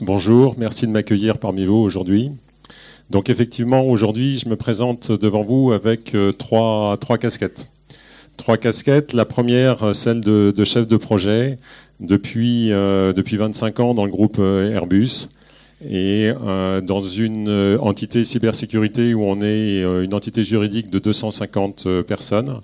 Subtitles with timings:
[0.00, 2.30] Bonjour, merci de m'accueillir parmi vous aujourd'hui.
[3.10, 7.66] Donc effectivement, aujourd'hui, je me présente devant vous avec euh, trois, casquettes.
[8.36, 9.12] Trois casquettes.
[9.12, 11.58] La première, euh, celle de, chef de projet
[11.98, 15.30] depuis, euh, depuis 25 ans dans le groupe Airbus
[15.84, 16.30] et
[16.82, 22.60] dans une entité cybersécurité où on est une entité juridique de 250 personnes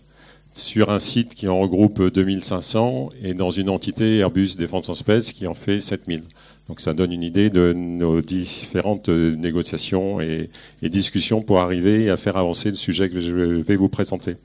[0.53, 5.33] sur un site qui en regroupe 2500 et dans une entité Airbus Défense en Space
[5.33, 6.23] qui en fait 7000.
[6.69, 10.51] Donc ça donne une idée de nos différentes négociations et,
[10.83, 14.37] discussions pour arriver à faire avancer le sujet que je vais vous présenter.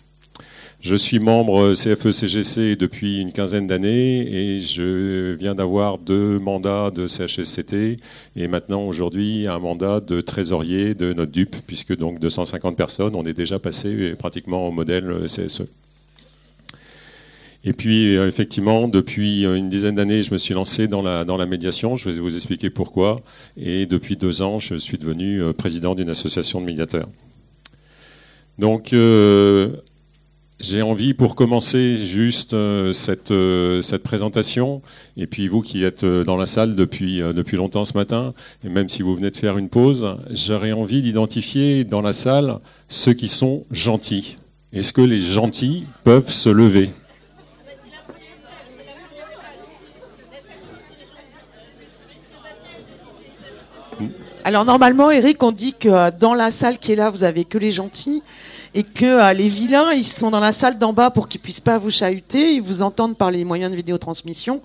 [0.82, 7.06] Je suis membre CFE-CGC depuis une quinzaine d'années et je viens d'avoir deux mandats de
[7.06, 7.98] CHSCT
[8.38, 13.24] et maintenant aujourd'hui un mandat de trésorier de notre DUP puisque donc 250 personnes, on
[13.24, 15.64] est déjà passé pratiquement au modèle CSE.
[17.66, 21.46] Et puis, euh, effectivement, depuis euh, une dizaine d'années, je me suis lancé dans la,
[21.46, 21.98] médiation.
[21.98, 23.18] Je vais vous expliquer pourquoi.
[23.58, 27.10] Et depuis deux ans, je suis devenu euh, président d'une association de médiateurs.
[28.58, 28.94] Donc,
[30.62, 32.54] j'ai envie, pour commencer juste
[32.92, 33.34] cette,
[33.82, 34.82] cette présentation,
[35.16, 38.34] et puis vous qui êtes dans la salle depuis, depuis longtemps ce matin,
[38.66, 42.60] et même si vous venez de faire une pause, j'aurais envie d'identifier dans la salle
[42.90, 44.36] ceux qui sont gentils.
[44.74, 46.90] Est-ce que les gentils peuvent se lever?
[54.50, 57.44] Alors normalement, Eric, on dit que euh, dans la salle qui est là, vous avez
[57.44, 58.24] que les gentils
[58.74, 61.60] et que euh, les vilains, ils sont dans la salle d'en bas pour qu'ils puissent
[61.60, 64.60] pas vous chahuter, ils vous entendent par les moyens de vidéotransmission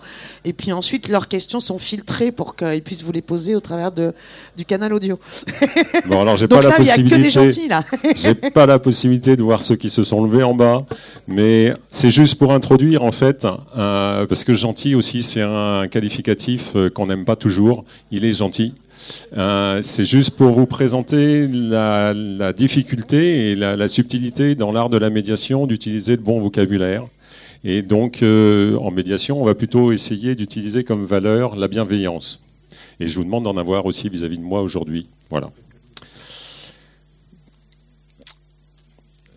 [0.46, 3.92] et puis ensuite leurs questions sont filtrées pour qu'ils puissent vous les poser au travers
[3.92, 4.14] de,
[4.56, 5.18] du canal audio.
[6.06, 7.16] Bon alors j'ai pas la possibilité.
[7.16, 7.84] Y a que des gentils là.
[8.16, 10.86] j'ai pas la possibilité de voir ceux qui se sont levés en bas,
[11.28, 13.46] mais c'est juste pour introduire en fait,
[13.77, 17.84] euh, parce que gentil aussi c'est un qualificatif qu'on n'aime pas toujours.
[18.10, 18.72] Il est gentil
[19.37, 25.11] euh, c'est juste pour vous présenter la, difficulté et la, subtilité dans l'art de la
[25.11, 27.07] médiation d'utiliser le bon vocabulaire.
[27.64, 32.41] Et donc, euh, en médiation, on va plutôt essayer d'utiliser comme valeur la bienveillance.
[33.01, 35.07] Et je vous demande d'en avoir aussi vis-à-vis -vis de moi aujourd'hui.
[35.30, 35.51] Voilà.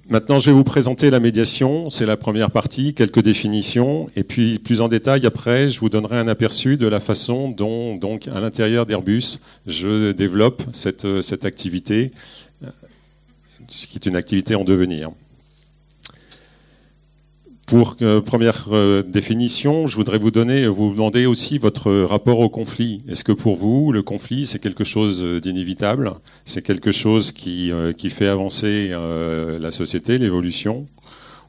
[0.09, 1.89] Maintenant, je vais vous présenter la médiation.
[1.89, 4.09] C'est la première partie, quelques définitions.
[4.15, 7.97] Et puis, plus en détail, après, je vous donnerai un aperçu de la façon dont,
[7.97, 12.11] donc, à l'intérieur d'Airbus, je développe cette, cette activité,
[13.67, 15.11] ce qui est une activité en devenir.
[17.67, 22.47] Pour euh, première euh, définition, je voudrais vous donner, vous demander aussi votre rapport au
[22.47, 23.03] conflit.
[23.09, 26.13] Est-ce que pour vous, le conflit, c'est quelque chose d'inévitable?
[26.45, 28.93] C'est quelque chose qui, euh, qui fait avancer
[29.59, 30.85] la société, l'évolution?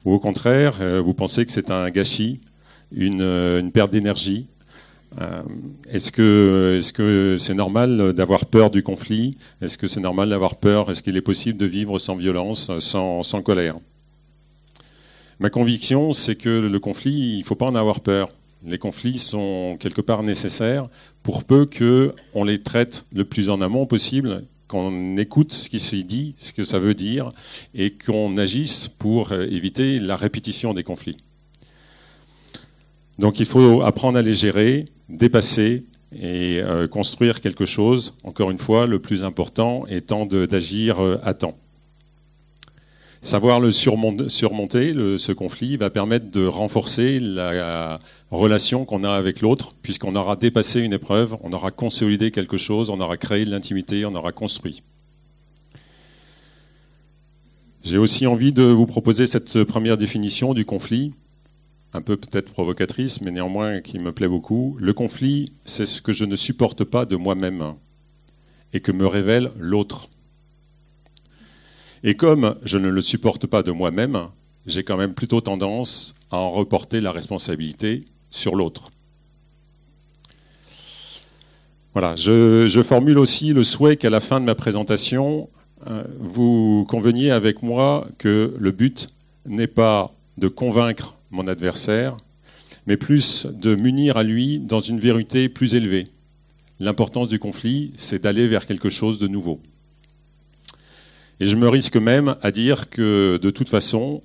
[0.05, 2.41] Ou au contraire, vous pensez que c'est un gâchis,
[2.91, 4.49] une, une perte d'énergie?
[5.89, 9.37] Est-ce que c'est -ce c'est normal d'avoir peur du conflit?
[9.63, 10.91] Est-ce que c'est normal d'avoir peur?
[10.91, 13.77] Est-ce qu'il est possible de vivre sans violence, sans, sans colère?
[15.41, 18.31] Ma conviction, c'est que le conflit, il ne faut pas en avoir peur.
[18.65, 20.89] Les conflits sont quelque part nécessaires
[21.23, 26.03] pour peu qu'on les traite le plus en amont possible, qu'on écoute ce qui s'est
[26.03, 27.31] dit, ce que ça veut dire,
[27.73, 31.19] et qu'on agisse pour euh, éviter la répétition des conflits.
[33.19, 38.59] Donc il faut apprendre à les gérer, dépasser et euh, construire quelque chose, encore une
[38.59, 41.57] fois, le plus important étant d'agir euh, à temps.
[43.21, 47.99] Savoir le surmonter, ce conflit, va permettre de renforcer la
[48.31, 52.91] relation qu'on a avec l'autre, puisqu'on aura dépassé une épreuve, on aura consolidé quelque chose,
[52.91, 54.83] on aura créé de l'intimité, on aura construit.
[57.83, 61.13] J'ai aussi envie de vous proposer cette première définition du conflit,
[61.93, 64.77] un peu peut-être provocatrice, mais néanmoins qui me plaît beaucoup.
[64.79, 67.75] Le conflit, c'est ce que je ne supporte pas de moi-même
[68.73, 70.11] et que me révèle l'autre.
[72.05, 74.29] Et comme je ne le supporte pas de moi-même,
[74.67, 78.91] j'ai quand même plutôt tendance à en reporter la responsabilité sur l'autre.
[81.95, 85.49] Voilà, je, formule aussi le souhait qu'à la fin de ma présentation,
[85.89, 89.09] euh, vous conveniez avec moi que le but
[89.47, 92.17] n'est pas de convaincre mon adversaire,
[92.87, 96.09] mais plus de munir à lui dans une vérité plus élevée.
[96.79, 99.61] L'importance du conflit, c'est d'aller vers quelque chose de nouveau.
[101.41, 104.23] Et je me risque même à dire que de toute façon,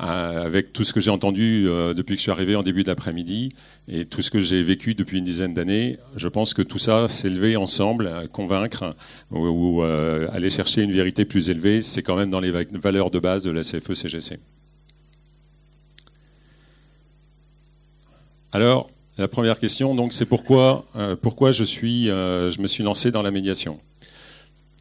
[0.00, 2.84] euh, avec tout ce que j'ai entendu euh, depuis que je suis arrivé en début
[2.84, 3.50] d'après-midi
[3.86, 7.08] et tout ce que j'ai vécu depuis une dizaine d'années, je pense que tout ça,
[7.08, 8.96] s'élever ensemble, convaincre
[9.30, 13.18] ou, euh, aller chercher une vérité plus élevée, c'est quand même dans les valeurs de
[13.18, 14.38] base de la CFE-CGC.
[18.52, 20.86] Alors, La première question, donc, c'est pourquoi,
[21.22, 23.78] pourquoi je, suis, je me suis lancé dans la médiation?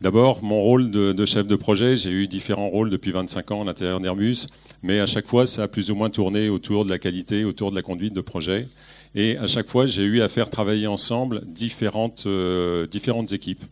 [0.04, 3.64] D'abord, mon rôle de, chef de projet, j'ai eu différents rôles depuis 25 ans à
[3.64, 4.48] l'intérieur d'Airbus,
[4.82, 7.72] mais à chaque fois, ça a plus ou moins tourné autour de la qualité, autour
[7.72, 8.68] de la conduite de projet.
[9.16, 12.86] Et à chaque fois, j'ai eu à faire travailler ensemble différentes, euh,
[13.32, 13.64] équipes.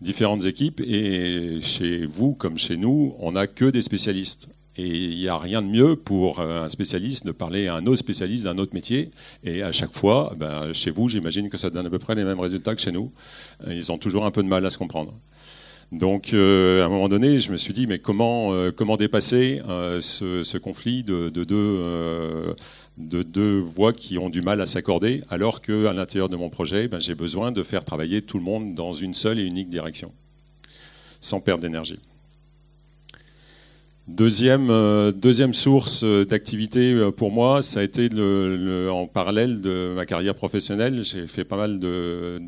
[0.00, 4.48] Différentes équipes, et chez vous comme chez nous, on n'a que des spécialistes.
[4.78, 7.98] Et il n'y a rien de mieux pour un spécialiste de parler à un autre
[7.98, 9.10] spécialiste d'un autre métier.
[9.44, 12.24] Et à chaque fois, ben, chez vous, j'imagine que ça donne à peu près les
[12.24, 13.12] mêmes résultats que chez nous.
[13.66, 15.12] Ils ont toujours un peu de mal à se comprendre.
[15.90, 19.62] Donc, euh, à un moment donné, je me suis dit, mais comment, euh, comment dépasser
[19.68, 22.54] euh, ce, conflit de, deux,
[22.98, 26.88] de, deux, voix qui ont du mal à s'accorder, alors qu'à l'intérieur de mon projet,
[26.88, 30.12] ben, j'ai besoin de faire travailler tout le monde dans une seule et unique direction,
[31.20, 32.00] sans perdre d'énergie.
[34.08, 34.68] Deuxième,
[35.12, 38.08] deuxième source d'activité pour moi, ça a été
[38.90, 41.04] en parallèle de ma carrière professionnelle.
[41.04, 41.78] J'ai fait pas mal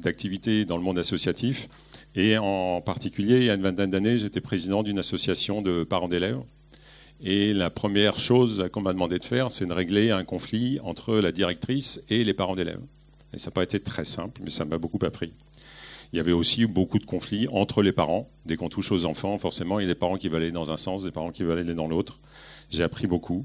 [0.01, 1.69] d'activités dans le monde associatif.
[2.15, 6.09] Et en particulier, il y a une vingtaine d'années, j'étais président d'une association de parents
[6.09, 6.41] d'élèves.
[7.23, 11.17] Et la première chose qu'on m'a demandé de faire, c'est de régler un conflit entre
[11.17, 12.81] la directrice et les parents d'élèves.
[13.33, 15.33] Et ça n'a pas été très simple, mais ça m'a beaucoup appris.
[16.13, 18.29] Il y avait aussi beaucoup de conflits entre les parents.
[18.45, 20.73] Dès qu'on touche aux enfants, forcément, il y a des parents qui veulent aller dans
[20.73, 22.21] un sens, des parents qui veulent aller dans l'autre.
[22.71, 23.45] J'ai appris beaucoup.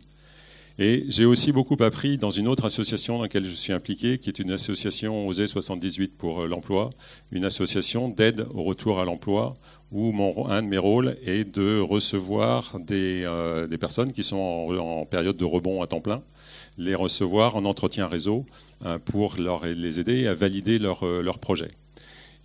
[0.77, 4.29] Et j'ai aussi beaucoup appris dans une autre association dans laquelle je suis impliqué, qui
[4.29, 6.89] est une association OSE 78 pour euh, l'emploi,
[7.31, 9.53] une association d'aide au retour à l'emploi,
[9.93, 10.13] où
[10.49, 14.35] un de mes rôles est de recevoir des, euh, personnes qui sont
[14.77, 16.21] en, période de rebond à temps plein,
[16.77, 18.45] les recevoir en entretien réseau
[18.85, 21.71] euh, pour les aider à valider leur projet.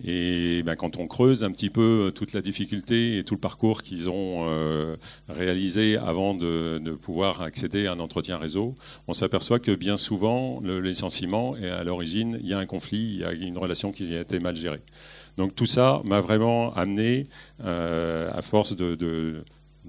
[0.04, 3.40] Et ben, quand on creuse un petit peu euh, toute la difficulté et tout le
[3.40, 4.96] parcours qu'ils ont euh,
[5.28, 8.74] réalisé avant de, pouvoir accéder à un entretien réseau,
[9.08, 12.98] on s'aperçoit que bien souvent, le licenciement, est à l'origine, il y a un conflit,
[12.98, 14.80] il y a une relation qui a été mal gérée.
[15.36, 17.26] Donc tout ça m'a vraiment amené,
[17.64, 19.44] euh, à force de de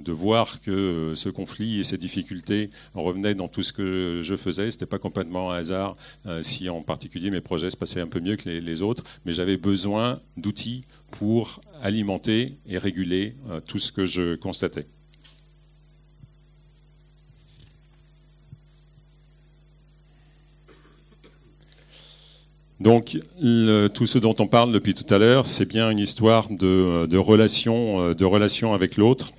[0.10, 4.72] voir que euh, ce conflit et ces difficultés revenaient dans tout ce que je faisais.
[4.72, 5.96] Ce n'était pas complètement un hasard
[6.26, 9.34] euh, si en particulier mes projets se passaient un peu mieux que les, autres, mais
[9.34, 14.88] j'avais besoin d'outils pour alimenter et réguler euh, tout ce que je constatais.
[22.80, 23.20] Donc,
[23.94, 27.18] tout ce dont on parle depuis tout à l'heure, c'est bien une histoire de, de
[27.20, 29.34] relation, de relation avec l'autre,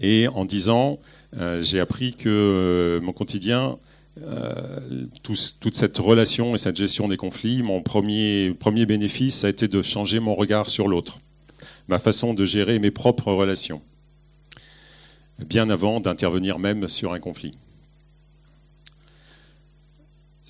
[0.00, 0.98] et en disant,
[1.38, 3.78] euh, j'ai appris que euh, mon quotidien,
[4.22, 8.54] euh, toute cette relation et cette gestion des conflits, mon premier,
[8.86, 11.18] bénéfice, a été de changer mon regard sur l'autre,
[11.88, 13.82] ma façon de gérer mes propres relations,
[15.44, 17.54] bien avant d'intervenir même sur un conflit.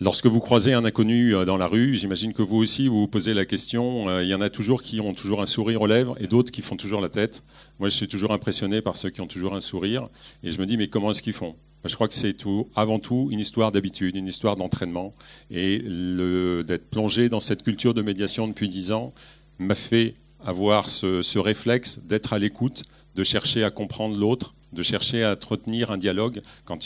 [0.01, 3.09] Lorsque vous croisez un inconnu euh, dans la rue, j'imagine que vous aussi, vous vous
[3.09, 5.87] posez la question, euh, il y en a toujours qui ont toujours un sourire aux
[5.87, 7.45] lèvres et d'autres qui font toujours la tête.
[7.79, 10.09] Moi, je suis toujours impressionné par ceux qui ont toujours un sourire
[10.43, 11.55] et je me dis, mais comment est-ce qu'ils font?
[11.85, 15.15] Je crois que c'est tout, avant tout une histoire d'habitude, une histoire d'entraînement
[15.51, 19.13] et d'être plongé dans cette culture de médiation depuis dix ans
[19.59, 20.15] m'a fait
[20.45, 25.91] avoir ce réflexe d'être à l'écoute, de chercher à comprendre l'autre, de chercher à entretenir
[25.91, 26.79] un dialogue quand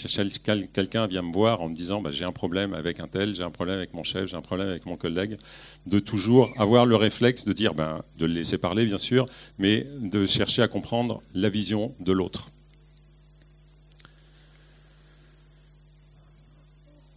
[0.73, 3.43] quelqu'un vient me voir en me disant bah, j'ai un problème avec un tel, j'ai
[3.43, 5.38] un problème avec mon chef, j'ai un problème avec mon collègue,
[5.87, 9.26] de toujours avoir le réflexe de dire, ben, de le laisser parler bien sûr,
[9.59, 12.50] mais de chercher à comprendre la vision de l'autre.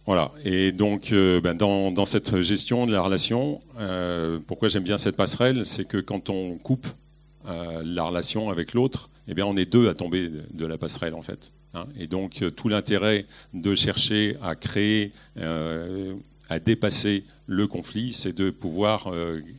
[0.06, 0.32] Voilà.
[0.44, 5.16] Et donc, euh, ben, dans, cette gestion de la relation, euh, pourquoi j'aime bien cette
[5.16, 6.88] passerelle, c'est que quand on coupe
[7.46, 11.14] euh, la relation avec l'autre, eh bien, on est deux à tomber de la passerelle,
[11.14, 11.52] en fait.
[11.74, 11.86] Hein.
[11.98, 16.14] Et donc, euh, tout l'intérêt de chercher à créer, euh,
[16.48, 19.10] à dépasser le conflit, c'est de pouvoir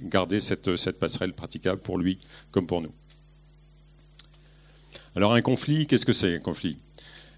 [0.03, 2.19] garder cette, cette passerelle praticable pour lui
[2.51, 2.93] comme pour nous.
[5.15, 6.77] Alors, un conflit, qu'est-ce que c'est un conflit?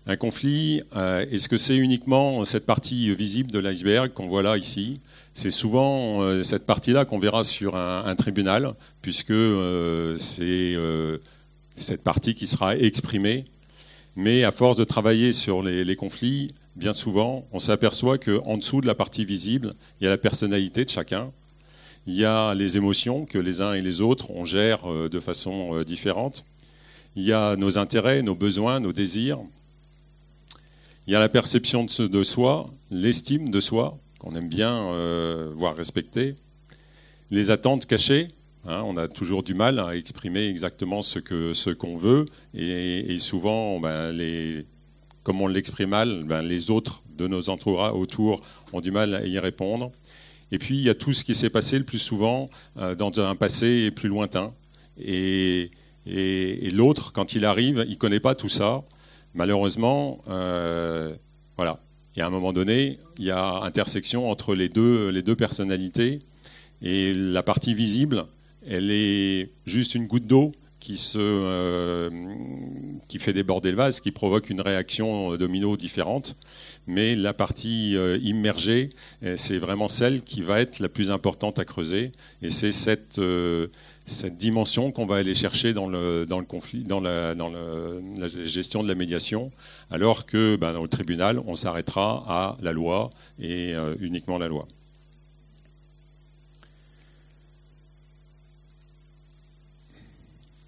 [0.07, 0.81] Un conflit,
[1.31, 4.99] est-ce que c'est uniquement cette partie visible de l'iceberg qu'on voit là ici?
[5.33, 9.33] C'est souvent cette partie-là qu'on verra sur un, un tribunal, puisque
[10.17, 10.75] c'est
[11.77, 13.45] cette partie qui sera exprimée.
[14.15, 18.87] Mais à force de travailler sur les, conflits, bien souvent, on s'aperçoit qu'en dessous de
[18.87, 21.31] la partie visible, il y a la personnalité de chacun,
[22.07, 25.19] il y a les émotions que les uns et les autres on gère euh, de
[25.19, 26.45] façon euh, différente,
[27.15, 29.39] il y a nos intérêts, nos besoins, nos désirs,
[31.07, 35.75] il y a la perception de soi, l'estime de soi, qu'on aime bien euh, voir
[35.75, 36.35] respecter,
[37.31, 38.29] les attentes cachées,
[38.67, 44.11] Hein, on a toujours du mal à exprimer exactement ce qu'on veut et, souvent, ben,
[45.21, 48.41] comme on l'exprime mal, ben, les autres de nos entourages autour
[48.73, 49.91] ont du mal à y répondre.
[50.51, 53.35] Et puis, il y a tout ce qui s'est passé le plus souvent dans un
[53.35, 54.53] passé plus lointain.
[54.99, 55.69] Et,
[56.73, 58.83] l'autre, quand il arrive, il ne connaît pas tout ça.
[59.35, 60.21] Malheureusement,
[61.57, 61.79] voilà.
[62.17, 66.19] Et à un moment donné, il y a intersection entre les deux, les deux personnalités.
[66.81, 68.25] Et la partie visible,
[68.67, 72.09] elle est juste une goutte d'eau qui, euh,
[73.07, 76.37] qui fait déborder le vase, qui provoque une réaction domino différente.
[76.87, 78.91] Mais la partie euh, immergée,
[79.35, 82.11] c'est vraiment celle qui va être la plus importante à creuser.
[82.43, 83.67] Et c'est cette, euh,
[84.05, 87.33] cette dimension qu'on va aller chercher dans le, dans le conflit, dans, la,
[88.27, 89.51] gestion de la médiation,
[89.89, 94.67] alors que ben, dans le tribunal, on s'arrêtera à la loi et uniquement la loi.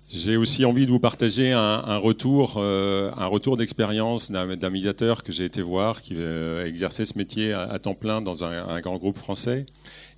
[0.09, 5.33] J'ai aussi envie de vous partager un, retour, euh, un retour d'expérience d'un médiateur que
[5.33, 9.17] j'ai été voir, qui euh, exerçait ce métier à, temps plein dans un, grand groupe
[9.17, 9.65] français,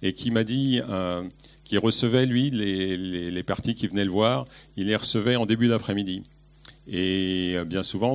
[0.04, 1.24] et qui m'a dit euh,
[1.64, 4.46] qu'il recevait, lui, les, parties qui venaient le voir,
[4.78, 6.22] il les recevait en début d'après-midi.
[6.88, 8.14] Et bien souvent,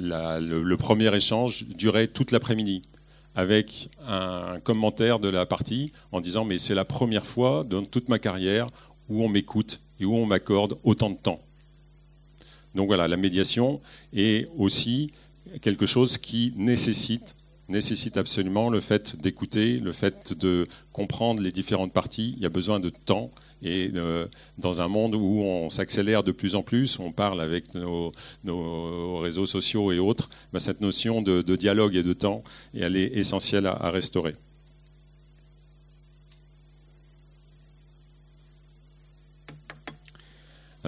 [0.00, 2.82] le, le, premier échange durait toute l'après-midi
[3.36, 8.08] avec un commentaire de la partie en disant mais c'est la première fois dans toute
[8.08, 8.66] ma carrière
[9.08, 11.40] où on m'écoute et où on m'accorde autant de temps.
[12.74, 13.80] Donc voilà, la médiation
[14.12, 15.10] est aussi
[15.62, 17.34] quelque chose qui nécessite,
[17.68, 22.34] nécessite absolument le fait d'écouter, le fait de comprendre les différentes parties.
[22.36, 23.30] Il y a besoin de temps.
[23.62, 24.26] Et euh,
[24.58, 28.12] dans un monde où on s'accélère de plus en plus, on parle avec nos,
[29.18, 33.90] réseaux sociaux et autres, ben, cette notion de, dialogue et de temps, est essentielle à
[33.90, 34.36] restaurer.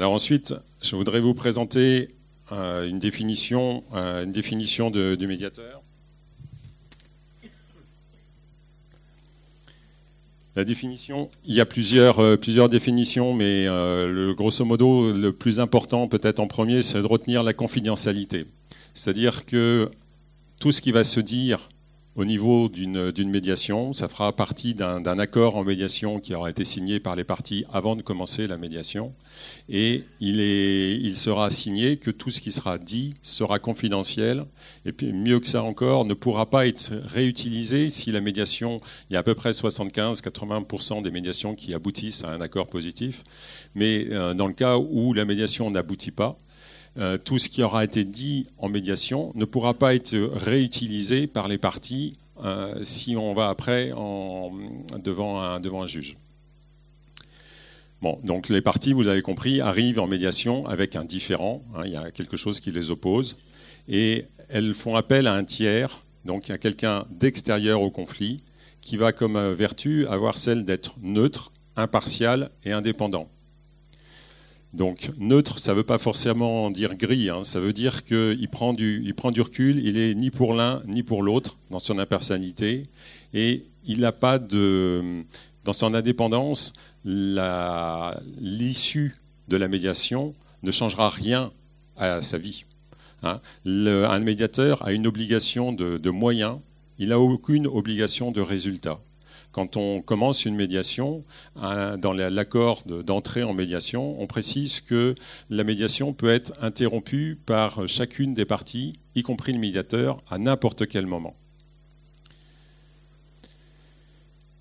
[0.01, 2.09] Alors ensuite, je voudrais vous présenter
[2.53, 5.83] euh, une définition, euh, du médiateur.
[10.57, 16.09] La définition, il y a plusieurs, euh, définitions, mais le, grosso modo, le plus important
[16.09, 18.47] peut-être en premier, c'est de retenir la confidentialité.
[18.95, 19.91] C'est-à-dire que
[20.61, 21.69] tout ce qui va se dire
[22.21, 23.95] au niveau d'une médiation.
[23.95, 27.97] Ça fera partie d'un accord en médiation qui aura été signé par les parties avant
[27.97, 29.15] de commencer la médiation.
[29.71, 34.45] Et il, sera signé que tout ce qui sera dit sera confidentiel.
[34.85, 39.15] Et puis, mieux que ça encore, ne pourra pas être réutilisé si la médiation, il
[39.15, 43.25] y a à peu près 75-80% des médiations qui aboutissent à un accord positif.
[43.75, 46.37] Mais euh, dans le cas où la médiation n'aboutit pas,
[46.99, 51.47] euh, tout ce qui aura été dit en médiation ne pourra pas être réutilisé par
[51.47, 56.17] les parties euh, si on va après devant, un, juge.
[58.03, 61.63] Bon, donc les parties, vous avez compris, arrivent en médiation avec un différent.
[61.75, 63.37] Hein, il y a quelque chose qui les oppose.
[63.89, 68.43] Et elles font appel à un tiers, donc à quelqu'un d'extérieur au conflit,
[68.81, 73.29] qui va comme vertu avoir celle d'être neutre, impartial et indépendant.
[74.73, 77.43] Donc neutre, ça ne veut pas forcément dire gris, hein.
[77.43, 81.59] ça veut dire qu'il prend, du, recul, il est ni pour l'un ni pour l'autre
[81.71, 82.85] dans son impersonnalité,
[83.35, 85.25] et il n'a pas de...
[85.65, 86.73] Dans son indépendance,
[87.05, 89.17] l'issue
[89.49, 91.53] de la médiation ne changera rien
[91.97, 92.65] à sa vie.
[93.23, 93.41] Hein.
[93.67, 96.59] un médiateur a une obligation de, de moyens,
[96.99, 99.01] il n'a aucune obligation de résultat.
[99.53, 101.23] Quand on commence une médiation,
[101.57, 105.15] dans l'accord d'entrée en médiation, on précise que
[105.49, 110.87] la médiation peut être interrompue par chacune des parties, y compris le médiateur, à n'importe
[110.87, 111.35] quel moment.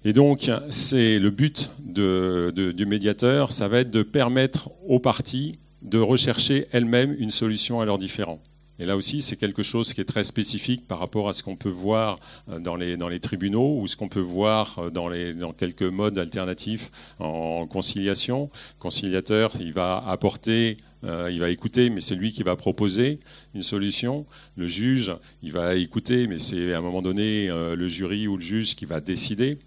[0.06, 6.00] Et donc, c'est le but du médiateur, ça va être de permettre aux parties de
[6.00, 8.42] rechercher elles-mêmes une solution à leurs différends.
[8.80, 11.58] Et là aussi, c'est quelque chose qui est très spécifique par rapport à ce qu'on
[11.58, 12.18] peut voir
[12.50, 17.68] euh, dans les, tribunaux ou ce qu'on peut voir euh, dans, quelques modes alternatifs en
[17.68, 18.50] conciliation.
[18.80, 23.20] Conciliateur, il va apporter euh, il va écouter, mais c'est lui qui va proposer
[23.56, 24.26] une solution.
[24.58, 28.44] Le juge, il va écouter, mais c'est à un moment donné le jury ou le
[28.44, 29.58] juge qui va décider.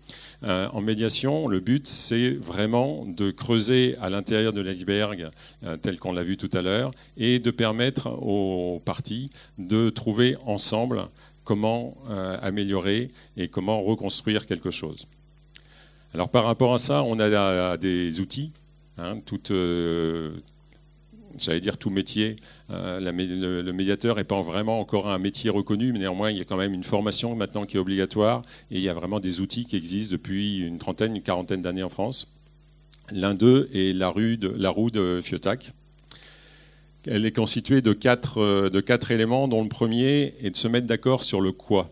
[0.45, 5.31] Euh, en médiation, le but, c'est vraiment de creuser à l'intérieur de l'iceberg,
[5.65, 10.37] euh, tel qu'on l'a vu tout à l'heure, et de permettre aux parties de trouver
[10.45, 11.07] ensemble
[11.45, 15.07] comment euh, améliorer et comment reconstruire quelque chose.
[16.15, 18.53] Alors par rapport à ça, on a des outils,
[18.99, 19.53] hein, toutes,
[21.39, 22.37] j'allais dire tout métier.
[22.71, 26.45] Euh, le, médiateur n'est pas vraiment encore un métier reconnu, mais néanmoins, il y a
[26.45, 29.65] quand même une formation maintenant qui est obligatoire et il y a vraiment des outils
[29.65, 32.33] qui existent depuis une trentaine, une quarantaine d'années en France.
[33.11, 35.73] L'un d'eux est la, rue de, roue de Fiotac,
[37.07, 41.25] elle est constituée quatre, de quatre éléments, dont le premier est de se mettre d'accord
[41.25, 41.91] sur le quoi.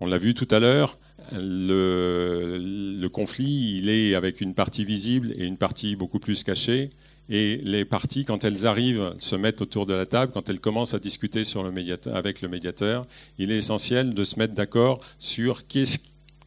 [0.00, 0.98] On l'a vu tout à l'heure,
[1.32, 6.90] le, conflit, il est avec une partie visible et une partie beaucoup plus cachée.
[7.30, 10.94] Et les parties, quand elles arrivent, se mettent autour de la table, quand elles commencent
[10.94, 11.42] à discuter
[12.12, 13.06] avec le médiateur,
[13.38, 15.98] il est essentiel de se mettre d'accord sur qu'est-ce,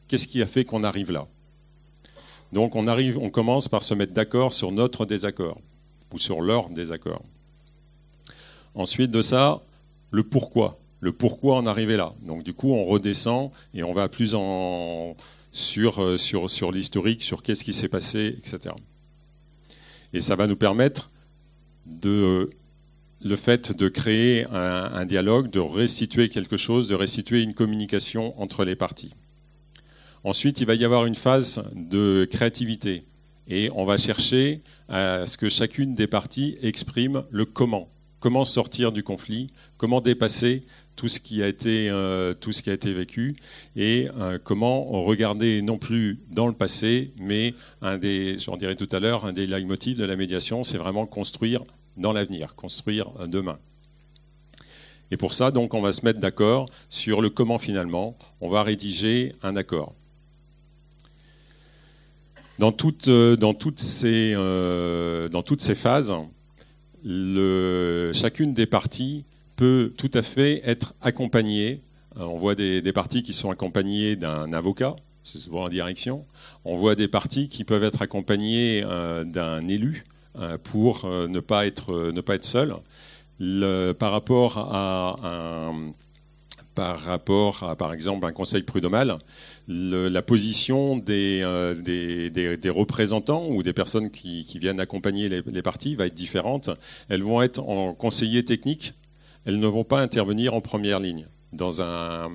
[0.07, 1.27] qu'est-ce qui a fait qu'on arrive là.
[2.51, 5.61] Donc on, arrive, on commence par se mettre d'accord sur notre désaccord,
[6.11, 7.23] ou sur leur désaccord.
[8.73, 9.61] Ensuite de ça,
[10.09, 12.13] le pourquoi le pourquoi en arriver là.
[12.21, 15.15] Donc du coup, on redescend et on va plus en,
[15.51, 18.75] sur, euh, sur, sur l'historique, sur qu'est-ce qui s'est passé, etc.
[20.13, 21.09] Et ça va nous permettre
[21.85, 22.49] de
[23.23, 28.65] le fait de créer un, dialogue, de restituer quelque chose, de restituer une communication entre
[28.65, 29.13] les parties.
[30.23, 33.03] Ensuite, il va y avoir une phase de créativité
[33.47, 37.89] et on va chercher à ce que chacune des parties exprime le comment.
[38.19, 40.63] Comment sortir du conflit, comment dépasser
[40.95, 43.35] tout ce qui a été, euh, tout ce qui a été vécu
[43.75, 48.89] et euh, comment regarder non plus dans le passé, mais un des, j'en dirais tout
[48.91, 51.63] à l'heure, un des leitmotifs de la médiation, c'est vraiment construire
[51.97, 53.57] dans l'avenir, construire demain.
[55.11, 58.17] Et pour ça, donc, on va se mettre d'accord sur le comment finalement.
[58.39, 59.93] On va rédiger un accord.
[62.59, 63.35] Dans toutes, euh,
[63.75, 64.35] ces,
[65.75, 66.13] phases,
[68.13, 69.25] chacune des parties
[69.61, 71.83] peut tout à fait être accompagné.
[72.17, 76.25] Euh, on voit des, parties qui sont accompagnées d'un avocat, c'est souvent en direction.
[76.65, 80.03] On voit des parties qui peuvent être accompagnées euh, d'un élu
[80.39, 82.73] euh, pour ne pas être, ne pas être seul.
[83.99, 85.93] par rapport à un,
[86.73, 89.19] par rapport à, par exemple, un conseil prud'homal,
[89.67, 91.45] la position des,
[91.83, 96.71] des, représentants ou des personnes qui, viennent accompagner les, les, parties va être différente.
[97.09, 98.95] Elles vont être en conseiller technique
[99.45, 101.25] elles ne vont pas intervenir en première ligne.
[101.53, 102.31] Dans un,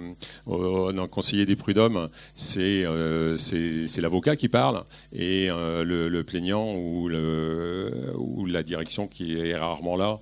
[0.49, 2.11] euh, conseiller des prud'hommes,
[2.59, 7.09] euh, c'est l'avocat qui parle et euh, le, plaignant ou,
[8.47, 10.21] la direction qui est rarement là.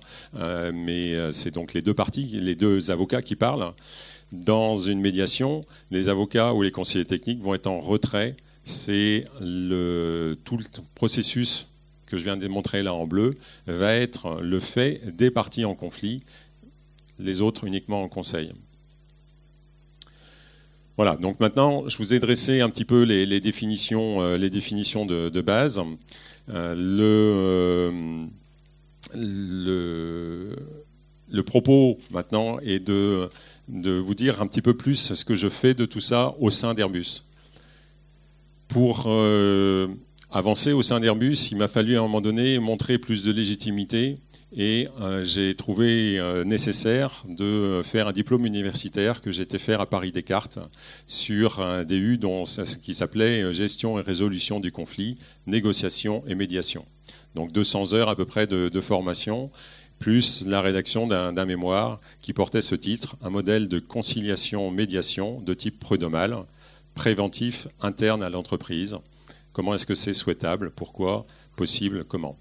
[0.73, 3.73] mais c'est donc les deux parties, les deux avocats qui parlent.
[4.31, 8.35] Dans une médiation, les avocats ou les conseillers techniques vont être en retrait.
[8.63, 10.63] C'est tout le
[10.95, 11.67] processus
[12.05, 13.31] que je viens de démontrer là en bleu
[13.67, 16.21] va être le fait des parties en conflit
[17.19, 18.53] les autres uniquement en conseil.
[20.97, 25.05] Voilà, donc maintenant, je vous ai dressé un petit peu les, définitions, euh, les définitions
[25.05, 25.81] de, base.
[26.49, 28.27] Euh, le,
[31.29, 33.29] le, propos maintenant est de,
[33.67, 36.73] vous dire un petit peu plus ce que je fais de tout ça au sein
[36.73, 37.23] d'Airbus.
[38.69, 39.87] Pour euh,
[40.31, 44.17] avancer au sein d'Airbus, il m'a fallu à un moment donné montrer plus de légitimité
[44.55, 49.85] et euh, j'ai trouvé euh, nécessaire de faire un diplôme universitaire que j'étais faire à
[49.85, 50.59] Paris Descartes
[51.07, 52.45] sur un DU dont,
[52.81, 56.85] qui s'appelait euh, Gestion et résolution du conflit, négociation et médiation.
[57.35, 59.51] Donc 200 heures à peu près de, formation,
[59.99, 65.79] plus la rédaction d'un mémoire qui portait ce titre, un modèle de conciliation-médiation de type
[65.79, 66.37] prud'homal,
[66.93, 68.95] préventif interne à l'entreprise.
[69.51, 70.71] Comment est-ce que c'est souhaitable?
[70.71, 71.25] Pourquoi?
[71.57, 72.05] Possible?
[72.05, 72.37] Comment?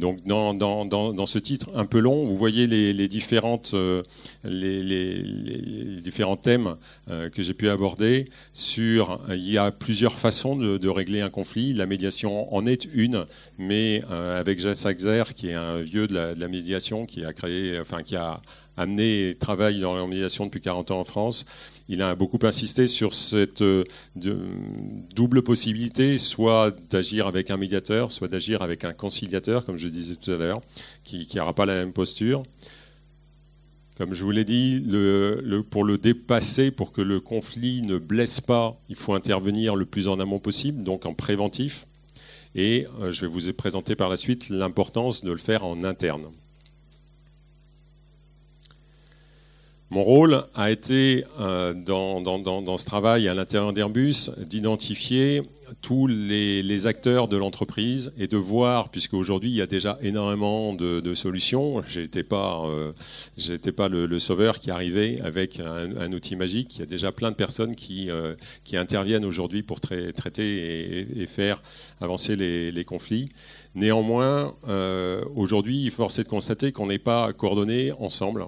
[0.00, 4.02] Donc dans, dans, dans, ce titre un peu long, vous voyez les, les différentes, euh,
[4.42, 6.76] les, les, différents thèmes
[7.08, 8.28] euh, que j'ai pu aborder.
[8.52, 11.74] Sur, il y a plusieurs façons de, de, régler un conflit.
[11.74, 13.26] La médiation en est une,
[13.58, 17.24] mais euh, avec Jacques Saxer, qui est un vieux de la, de la, médiation, qui
[17.24, 18.40] a créé, enfin qui a
[18.80, 21.44] amené et travaille dans la médiation depuis 40 ans en France,
[21.88, 28.28] il a beaucoup insisté sur cette euh, double possibilité, soit d'agir avec un médiateur, soit
[28.28, 30.60] d'agir avec un conciliateur, comme je disais tout à l'heure,
[31.04, 32.42] qui n'aura pas la même posture.
[33.98, 34.82] Comme je vous l'ai dit,
[35.68, 40.08] pour le dépasser, pour que le conflit ne blesse pas, il faut intervenir le plus
[40.08, 41.86] en amont possible, donc en préventif.
[42.54, 46.30] Et euh, je vais vous présenter par la suite l'importance de le faire en interne.
[49.92, 55.42] Mon rôle a été, euh, dans, dans, ce travail à l'intérieur d'Airbus, d'identifier
[55.82, 60.74] tous les, acteurs de l'entreprise et de voir, puisque aujourd'hui il y a déjà énormément
[60.74, 62.92] de, solutions, je n'étais pas, euh,
[63.76, 67.36] pas le, sauveur qui arrivait avec un, outil magique, il y a déjà plein de
[67.36, 71.60] personnes qui, euh, qui interviennent aujourd'hui pour traiter et, faire
[72.00, 73.28] avancer les, les conflits.
[73.74, 74.54] Néanmoins,
[75.34, 78.46] aujourd'hui, il est forcé de constater qu'on n'est pas coordonnés ensemble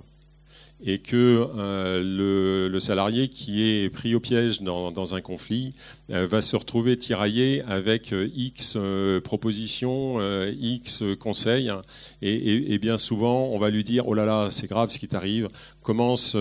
[0.84, 5.74] et que euh, le, salarié qui est pris au piège dans, un conflit
[6.10, 8.76] euh, va se retrouver tiraillé avec euh, X
[9.22, 10.18] propositions,
[10.60, 11.70] X conseils,
[12.22, 15.48] et, bien souvent on va lui dire oh là là c'est grave ce qui t'arrive,
[15.82, 16.36] commence,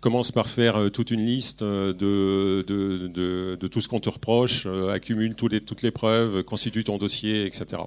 [0.00, 5.52] commence par faire toute une liste de, de, tout ce qu'on te reproche, accumule toutes
[5.52, 7.82] les, toutes les preuves, constitue ton dossier, etc.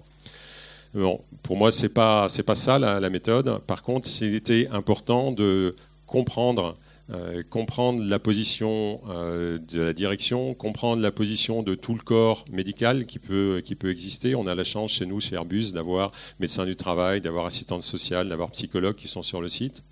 [0.94, 3.60] Pour moi, ce n'est pas, pas ça la, méthode.
[3.68, 5.76] Par contre, il était important de
[6.08, 6.78] comprendre,
[7.12, 12.46] euh, comprendre la position euh, de la direction, comprendre la position de tout le corps
[12.52, 14.34] médical qui peut, qui peut exister.
[14.34, 18.30] On a la chance chez nous, chez Airbus, d'avoir médecins du travail, d'avoir assistante sociale,
[18.30, 19.84] d'avoir psychologues qui sont sur le site.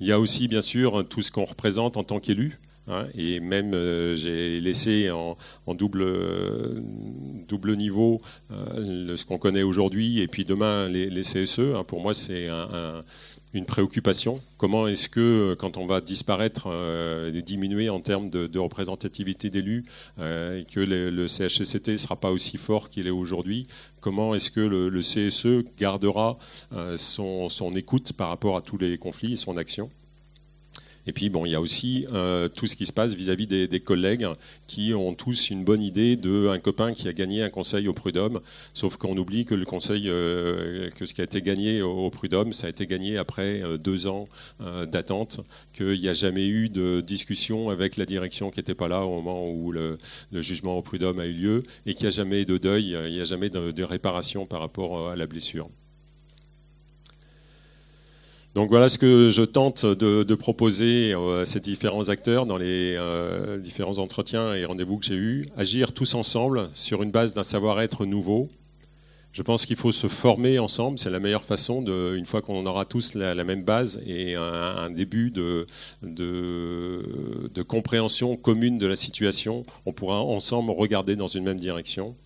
[0.00, 2.58] Il y a aussi, bien sûr, tout ce qu'on représente en tant qu'élu.
[2.88, 5.36] Hein, et même, euh, j'ai laissé en,
[5.74, 6.06] double,
[7.46, 8.20] double niveau
[8.50, 11.58] euh, ce qu'on connaît aujourd'hui, et puis demain, les, CSE.
[11.58, 11.84] Hein.
[11.86, 12.48] pour moi, c'est
[13.54, 14.40] une préoccupation.
[14.56, 19.84] Comment est-ce que, quand on va disparaître, euh, diminuer en termes de, représentativité d'élus,
[20.18, 23.66] et que le, CHCT ne sera pas aussi fort qu'il est aujourd'hui,
[24.00, 26.38] comment est-ce que le, CSE gardera
[26.96, 29.90] son, son écoute par rapport à tous les conflits et son action?
[31.08, 33.80] Et puis, bon, il y a aussi euh, tout ce qui se passe vis-à-vis des,
[33.80, 34.26] collègues
[34.66, 38.40] qui ont tous une bonne idée d'un copain qui a gagné un conseil au prud'homme,
[38.74, 42.52] sauf qu'on oublie que le conseil, euh, que ce qui a été gagné au, prud'homme,
[42.52, 44.28] ça a été gagné après euh, deux ans
[44.86, 45.40] d'attente,
[45.72, 49.22] qu'il n'y a jamais eu de discussion avec la direction qui n'était pas là au
[49.22, 49.96] moment où le,
[50.32, 53.20] jugement au prud'homme a eu lieu, et qu'il n'y a jamais de deuil, il n'y
[53.20, 55.70] a jamais de réparation par rapport à la blessure.
[58.54, 62.96] Donc voilà ce que je tente de, proposer euh, à ces différents acteurs dans les
[62.96, 65.46] euh, différents entretiens et rendez-vous que j'ai eus.
[65.56, 68.48] Agir tous ensemble sur une base d'un savoir-être nouveau.
[69.32, 72.64] Je pense qu'il faut se former ensemble, c'est la meilleure façon, de, une fois qu'on
[72.64, 75.66] aura tous la, même base et un, début de,
[76.02, 82.16] de, compréhension commune de la situation, on pourra ensemble regarder dans une même direction,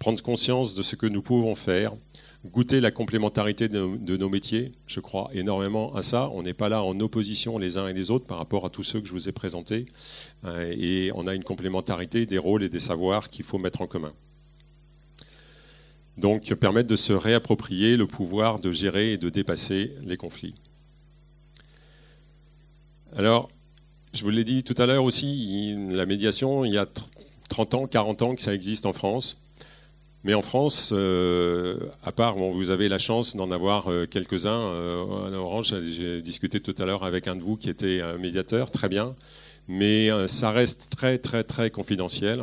[0.00, 1.92] prendre conscience de ce que nous pouvons faire,
[2.46, 4.72] goûter la complémentarité de, nos métiers.
[4.86, 6.30] Je crois énormément à ça.
[6.32, 8.82] On n'est pas là en opposition les uns et les autres par rapport à tous
[8.82, 9.86] ceux que je vous ai présentés.
[10.44, 13.86] Euh, et on a une complémentarité des rôles et des savoirs qu'il faut mettre en
[13.86, 14.12] commun.
[16.16, 20.54] Donc permettre de se réapproprier le pouvoir de gérer et de dépasser les conflits.
[23.16, 23.50] Alors,
[24.12, 26.86] je vous l'ai dit tout à l'heure aussi, la médiation, il y a
[27.48, 29.40] 30 ans, 40 ans que ça existe en France.
[30.22, 34.50] Mais en France, euh, à part, bon, vous avez la chance d'en avoir euh, quelques-uns.
[34.50, 38.18] Euh, en Orange, j'ai discuté tout à l'heure avec un de vous qui était un
[38.18, 39.14] médiateur, très bien.
[39.68, 42.42] Mais ça reste très, très, très confidentiel.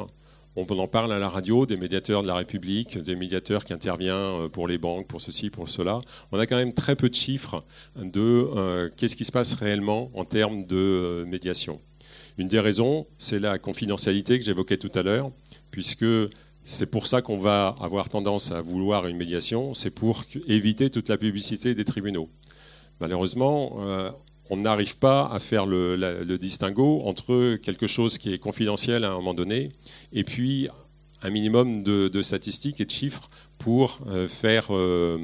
[0.56, 4.48] On en parle à la radio, des médiateurs de la République, des médiateurs qui interviennent
[4.50, 6.00] pour les banques, pour ceci, pour cela.
[6.32, 7.66] On a quand même très peu de chiffres
[7.98, 11.82] de qu'est-ce qui se passe réellement en termes de médiation.
[12.38, 15.32] Une des raisons, c'est la confidentialité que j'évoquais tout à l'heure,
[15.70, 16.06] puisque
[16.69, 21.08] c'est pour ça qu'on va avoir tendance à vouloir une médiation, c'est pour éviter toute
[21.08, 22.30] la publicité des tribunaux.
[22.99, 24.12] Malheureusement, euh,
[24.49, 29.13] on n'arrive pas à faire le, distinguo entre quelque chose qui est confidentiel à un
[29.13, 29.71] moment donné
[30.12, 30.67] et puis
[31.23, 35.19] un minimum de, statistiques et de chiffres pour euh, faire euh,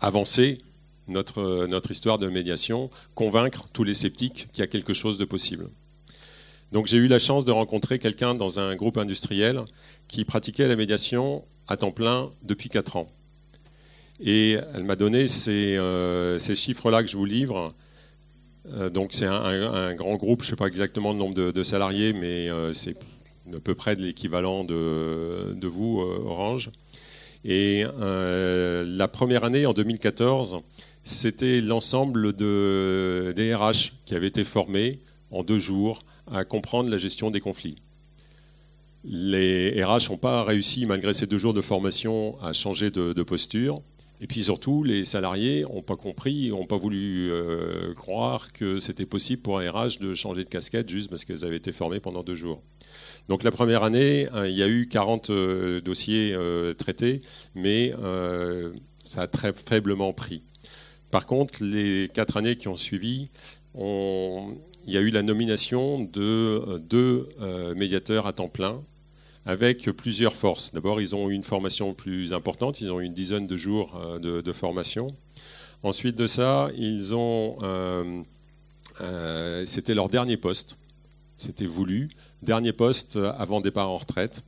[0.00, 0.60] avancer
[1.06, 5.24] notre, notre histoire de médiation, convaincre tous les sceptiques qu'il y a quelque chose de
[5.24, 5.70] possible.
[6.72, 9.62] Donc j'ai eu la chance de rencontrer quelqu'un dans un groupe industriel
[10.06, 13.08] qui pratiquait la médiation à temps plein depuis 4 ans.
[14.20, 17.74] Et elle m'a donné ces, euh, chiffres-là que je vous livre.
[18.72, 22.12] Euh, donc c'est un, grand groupe, je ne sais pas exactement le nombre de, salariés,
[22.12, 22.96] mais euh, c'est
[23.54, 26.70] à peu près de l'équivalent de, vous, Orange.
[27.44, 30.58] Et la première année, en 2014,
[31.02, 34.98] c'était l'ensemble de, des RH qui avaient été formés
[35.30, 37.76] en deux jours à comprendre la gestion des conflits.
[39.04, 43.80] Les RH n'ont pas réussi, malgré ces deux jours de formation, à changer de, posture.
[44.20, 49.06] Et puis surtout, les salariés n'ont pas compris, n'ont pas voulu euh, croire que c'était
[49.06, 52.24] possible pour un RH de changer de casquette juste parce qu'elles avaient été formées pendant
[52.24, 52.60] deux jours.
[53.28, 57.20] Donc la première année, hein, il y a eu 40 euh, dossiers euh, traités,
[57.54, 57.92] mais
[58.98, 60.42] ça a très faiblement pris.
[61.10, 63.30] Par contre, les quatre années qui ont suivi,
[63.74, 64.58] on,
[64.88, 68.82] il y a eu la nomination de euh, deux euh, médiateurs à temps plein
[69.44, 70.72] avec plusieurs forces.
[70.72, 73.94] D'abord, ils ont eu une formation plus importante, ils ont eu une dizaine de jours
[73.96, 75.14] euh, de, formation.
[75.82, 77.58] Ensuite de ça, ils ont,
[79.66, 80.76] c'était leur dernier poste,
[81.36, 82.08] c'était voulu,
[82.42, 84.42] dernier poste avant départ en retraite,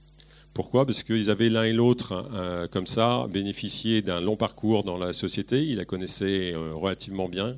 [0.52, 0.84] Pourquoi?
[0.84, 5.12] Parce qu'ils avaient l'un et l'autre, euh, comme ça, bénéficié d'un long parcours dans la
[5.12, 7.56] société, ils la connaissaient euh, relativement bien,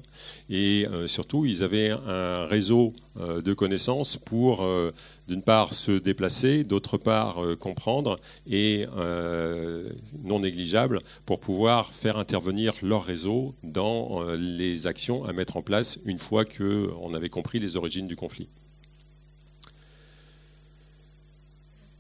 [0.51, 4.67] et euh, surtout, ils avaient un réseau de connaissances pour,
[5.29, 8.19] d'une part, se déplacer, d'autre part, comprendre,
[8.51, 8.87] et
[10.25, 15.99] non négligeable, pour pouvoir faire intervenir leur réseau dans les actions à mettre en place
[16.07, 18.49] une fois qu'on avait compris les origines du conflit.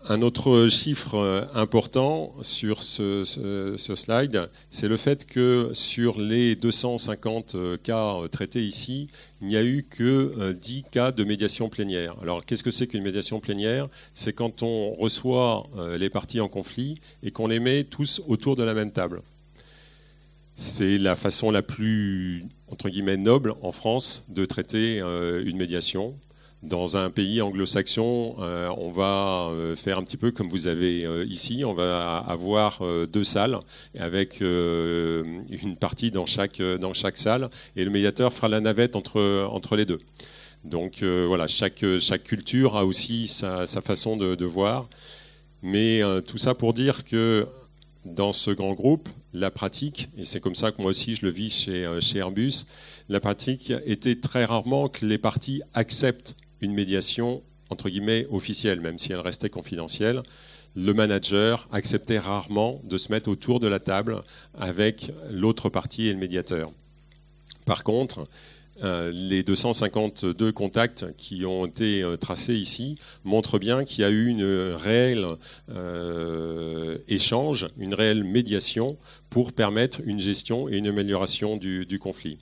[0.08, 3.22] Un autre chiffre euh, important sur ce,
[3.76, 9.06] slide, c'est le fait que sur les 250 euh, cas euh, traités ici,
[9.40, 12.16] il n'y a eu que 10 cas de médiation plénière.
[12.20, 13.86] Alors qu'est-ce que c'est qu'une médiation plénière?
[14.12, 18.62] C'est quand on reçoit les parties en conflit et qu'on les met tous autour de
[18.62, 19.22] la même table.
[20.54, 26.14] C'est la façon la plus, entre guillemets, noble en France de traiter une médiation.
[26.62, 31.04] Dans un pays anglo-saxon, euh, on va euh, faire un petit peu comme vous avez
[31.04, 31.64] euh, ici.
[31.64, 33.58] On va avoir deux salles
[33.98, 39.48] avec une partie dans chaque, dans chaque salle et le médiateur fera la navette entre,
[39.50, 39.98] entre les deux.
[40.64, 44.88] Donc voilà, chaque, chaque culture a aussi sa, sa façon de, de, voir.
[45.62, 47.46] Mais tout ça pour dire que
[48.04, 51.32] dans ce grand groupe, la pratique, et c'est comme ça que moi aussi je le
[51.32, 52.66] vis chez, chez Airbus,
[53.08, 58.98] la pratique était très rarement que les parties acceptent une médiation entre guillemets officielle, même
[58.98, 60.22] si elle restait confidentielle.
[60.74, 64.22] Le manager acceptait rarement de se mettre autour de la table
[64.54, 66.70] avec l'autre partie et le médiateur.
[67.66, 68.26] Par contre,
[68.82, 74.10] euh, les 252 contacts qui ont été euh, tracés ici montrent bien qu'il y a
[74.10, 75.26] eu une réelle
[75.70, 78.96] euh, échange, une réelle médiation
[79.28, 82.38] pour permettre une gestion et une amélioration du conflit.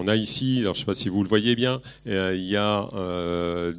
[0.00, 2.54] On a ici, je ne sais pas si vous le voyez bien, euh, il y
[2.54, 3.72] a euh,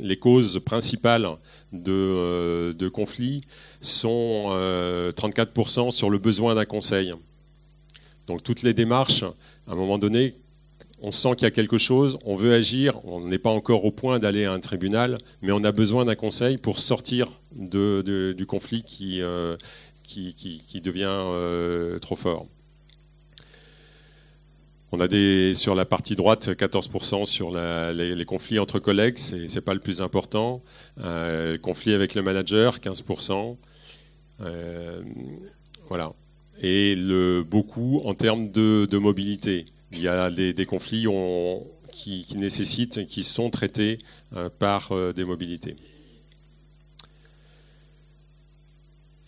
[0.00, 1.28] les causes principales
[1.74, 3.42] de, euh, de conflits
[3.82, 4.48] sont
[5.14, 7.12] 34% sur le besoin d'un conseil.
[8.28, 10.36] Donc toutes les démarches, à un moment donné,
[11.02, 13.90] on sent qu'il y a quelque chose, on veut agir, on n'est pas encore au
[13.90, 18.84] point d'aller à un tribunal, mais on a besoin d'un conseil pour sortir du conflit
[18.84, 19.20] qui
[20.80, 22.46] devient trop fort.
[24.90, 29.60] On a des, sur la partie droite 14% sur les, conflits entre collègues, ce n'est
[29.60, 30.62] pas le plus important.
[31.00, 33.56] Euh, les conflits avec le manager, 15%.
[34.40, 35.02] Euh,
[35.88, 36.14] voilà.
[36.62, 39.66] Et le, beaucoup en termes de, mobilité.
[39.92, 41.06] Il y a des, conflits
[41.92, 43.98] qui, qui, nécessitent, qui sont traités
[44.34, 45.76] euh, par des mobilités.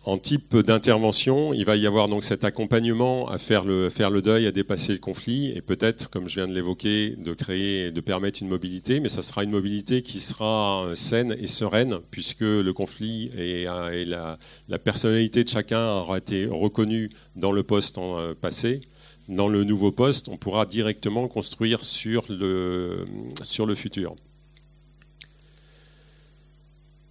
[0.02, 4.50] En type d'intervention, il va y avoir donc cet accompagnement à faire le, deuil, à
[4.50, 8.40] dépasser le conflit, et peut-être, comme je viens de l'évoquer, de créer et de permettre
[8.40, 13.30] une mobilité, mais ça sera une mobilité qui sera saine et sereine, puisque le conflit
[13.36, 13.66] et,
[14.06, 14.38] la,
[14.82, 18.80] personnalité de chacun aura été reconnue dans le poste euh, passé.
[19.28, 23.04] Dans le nouveau poste, on pourra directement construire sur le,
[23.42, 24.16] sur le futur.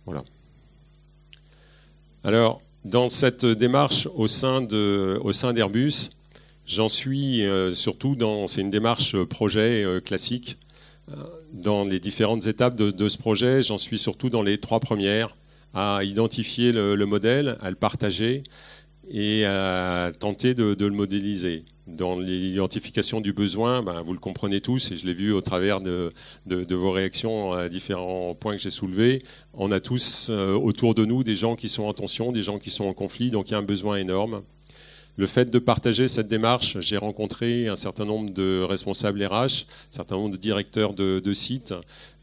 [0.07, 0.23] Voilà.
[2.23, 6.09] Alors, dans cette démarche au sein d'Airbus,
[6.65, 10.57] j'en suis euh, surtout dans c'est une démarche projet euh, classique.
[11.11, 11.15] Euh,
[11.53, 15.35] dans les différentes étapes de, ce projet, j'en suis surtout dans les trois premières
[15.73, 18.43] à identifier le, modèle, à le partager
[19.09, 24.91] et à tenter de le modéliser dans l'identification du besoin, ben, vous le comprenez tous,
[24.91, 26.11] et je l'ai vu au travers de,
[26.45, 31.23] vos réactions à différents points que j'ai soulevés, on a tous euh, autour de nous
[31.23, 33.55] des gens qui sont en tension, des gens qui sont en conflit, donc il y
[33.55, 34.41] a un besoin énorme.
[35.19, 39.91] Le fait de partager cette démarche, j'ai rencontré un certain nombre de responsables RH, un
[39.91, 41.73] certain nombre de directeurs de, sites.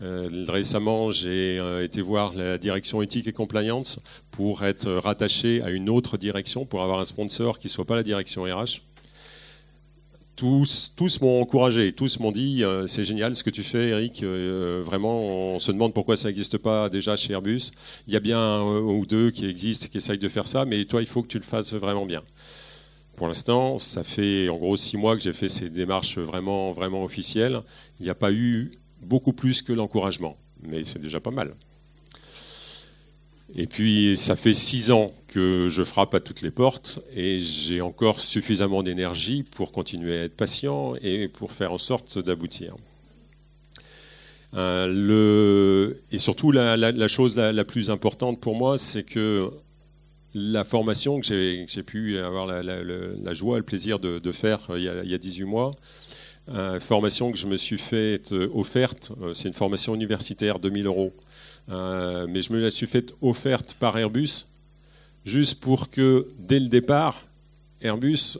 [0.00, 5.68] Euh, récemment, j'ai euh, été voir la direction éthique et compliance pour être rattaché à
[5.72, 8.80] une autre direction, pour avoir un sponsor qui ne soit pas la direction RH
[10.34, 14.22] tous, tous m'ont encouragé, tous m'ont dit euh, c'est génial ce que tu fais, Eric.
[14.22, 17.72] Vraiment, on se demande pourquoi ça n'existe pas déjà chez Airbus.
[18.06, 20.82] Il y a bien un ou deux qui existent, qui essayent de faire ça, mais
[20.86, 22.22] toi, il faut que tu le fasses vraiment bien.
[23.16, 27.02] Pour l'instant, ça fait en gros six mois que j'ai fait ces démarches vraiment, vraiment
[27.02, 27.60] officielles.
[27.98, 31.54] Il n'y a pas eu beaucoup plus que l'encouragement, mais c'est déjà pas mal.
[33.54, 37.80] Et puis, ça fait six ans que je frappe à toutes les portes et j'ai
[37.80, 42.74] encore suffisamment d'énergie pour continuer à être patient et pour faire en sorte d'aboutir.
[44.54, 49.50] Euh, et surtout, la, chose la, plus importante pour moi, c'est que
[50.38, 55.02] la formation que j'ai pu avoir la, joie le plaisir de, faire il y, a,
[55.02, 55.74] il y, a, 18 mois,
[56.50, 61.12] euh, formation que je me suis faite offerte, euh, c'est une formation universitaire, 2000 euros
[61.68, 64.46] mais je me la suis faite offerte par Airbus,
[65.24, 67.26] juste pour que, dès le départ,
[67.80, 68.38] Airbus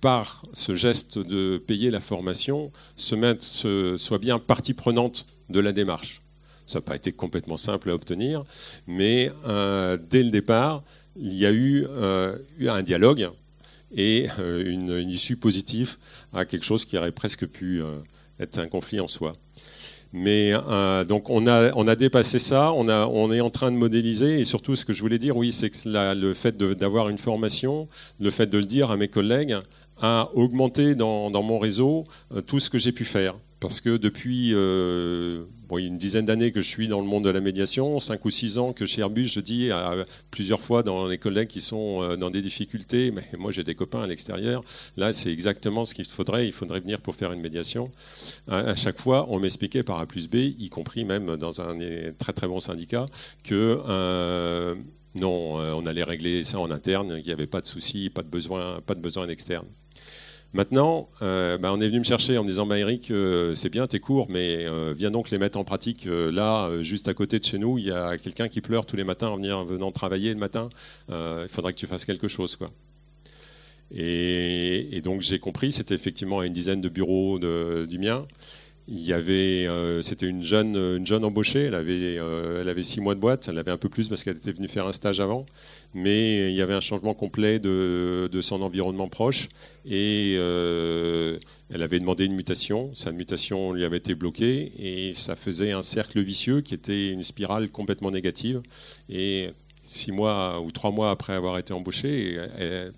[0.00, 6.22] par ce geste de payer la formation, soit bien partie prenante de la démarche.
[6.68, 8.44] Ça n'a pas été complètement simple à obtenir,
[8.86, 10.82] mais euh, dès le départ,
[11.16, 13.30] il y a eu, euh, un dialogue
[13.90, 15.96] et euh, une, issue positive
[16.34, 17.80] à quelque chose qui aurait presque pu
[18.38, 19.32] être un conflit en soi.
[20.12, 20.52] Mais
[21.08, 24.76] donc on a, on a dépassé ça, on, est en train de modéliser et surtout
[24.76, 27.88] ce que je voulais dire, oui, c'est que le fait d'avoir une formation,
[28.20, 29.56] le fait de le dire à mes collègues,
[30.02, 32.04] a augmenté dans, mon réseau
[32.46, 33.36] tout ce que j'ai pu faire.
[33.58, 34.54] Parce que depuis
[35.76, 38.56] une dizaine d'années que je suis dans le monde de la médiation, cinq ou six
[38.56, 39.70] ans que chez Airbus, je dis
[40.30, 43.74] plusieurs fois dans les collègues qui sont euh, dans des difficultés, mais moi j'ai des
[43.74, 44.64] copains à l'extérieur,
[44.96, 47.90] là c'est exactement ce qu'il faudrait, il faudrait venir pour faire une médiation.
[48.48, 51.78] À, chaque fois, on m'expliquait par A plus B, y compris même dans un
[52.18, 53.06] très très bon syndicat,
[53.44, 53.80] que...
[53.88, 54.74] Euh,
[55.20, 58.28] non, on allait régler ça en interne, qu'il n'y avait pas de souci, pas de
[58.28, 59.66] besoin, pas de besoin externe.
[60.54, 63.68] Maintenant, euh, bah, on est venu me chercher en me disant bah, Eric, euh, c'est
[63.68, 66.06] bien tes cours, mais euh, viens donc les mettre en pratique.
[66.06, 69.04] là, juste à côté de chez nous, il y a quelqu'un qui pleure tous les
[69.04, 70.70] matins en venant, travailler le matin.
[71.10, 72.56] il faudrait que tu fasses quelque chose.
[72.56, 72.70] Quoi.
[73.94, 78.26] Et, donc j'ai compris, c'était effectivement à une dizaine de bureaux du mien.
[78.90, 81.64] Il y avait, euh, c'était une jeune, une jeune embauchée.
[81.64, 83.46] Elle avait, euh, elle avait six mois de boîte.
[83.46, 85.44] Elle avait un peu plus parce qu'elle était venue faire un stage avant.
[85.92, 89.48] Mais il y avait un changement complet de, son environnement proche
[89.84, 92.90] et euh, elle avait demandé une mutation.
[92.94, 97.24] Sa mutation lui avait été bloquée et ça faisait un cercle vicieux qui était une
[97.24, 98.62] spirale complètement négative.
[99.10, 99.50] Et
[99.82, 102.38] six mois ou trois mois après avoir été embauchée,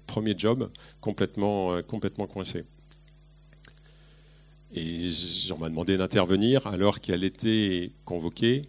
[0.07, 2.65] premier job complètement, complètement coincé.
[4.75, 5.09] Et
[5.53, 8.63] on m'a demandé d'intervenir alors qu'elle était convoquée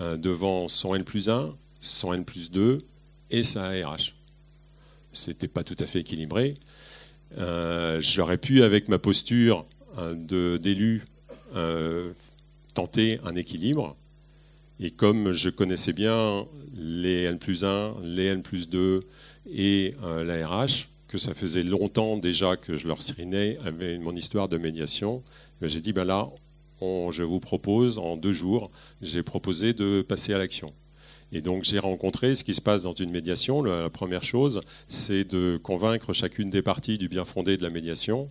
[0.00, 2.78] euh, devant son N plus 1, son N plus 2
[3.30, 4.14] et sa ARH.
[5.12, 6.54] C'était pas tout à fait équilibré.
[7.36, 9.66] Euh, j'aurais pu, avec ma posture
[9.98, 11.04] euh, d'élu,
[12.72, 13.94] tenter un équilibre.
[14.80, 19.00] Et comme je connaissais bien les N plus 1, les N plus 2
[19.52, 23.58] et la RH, que ça faisait longtemps déjà que je leur sirinais
[24.00, 25.22] mon histoire de médiation,
[25.60, 26.30] j'ai dit ben là,
[26.80, 28.70] je vous propose en deux jours,
[29.02, 30.72] j'ai proposé de passer à l'action.
[31.30, 33.62] Et donc j'ai rencontré ce qui se passe dans une médiation.
[33.62, 38.26] La première chose, c'est de convaincre chacune des parties du bien fondé de la médiation.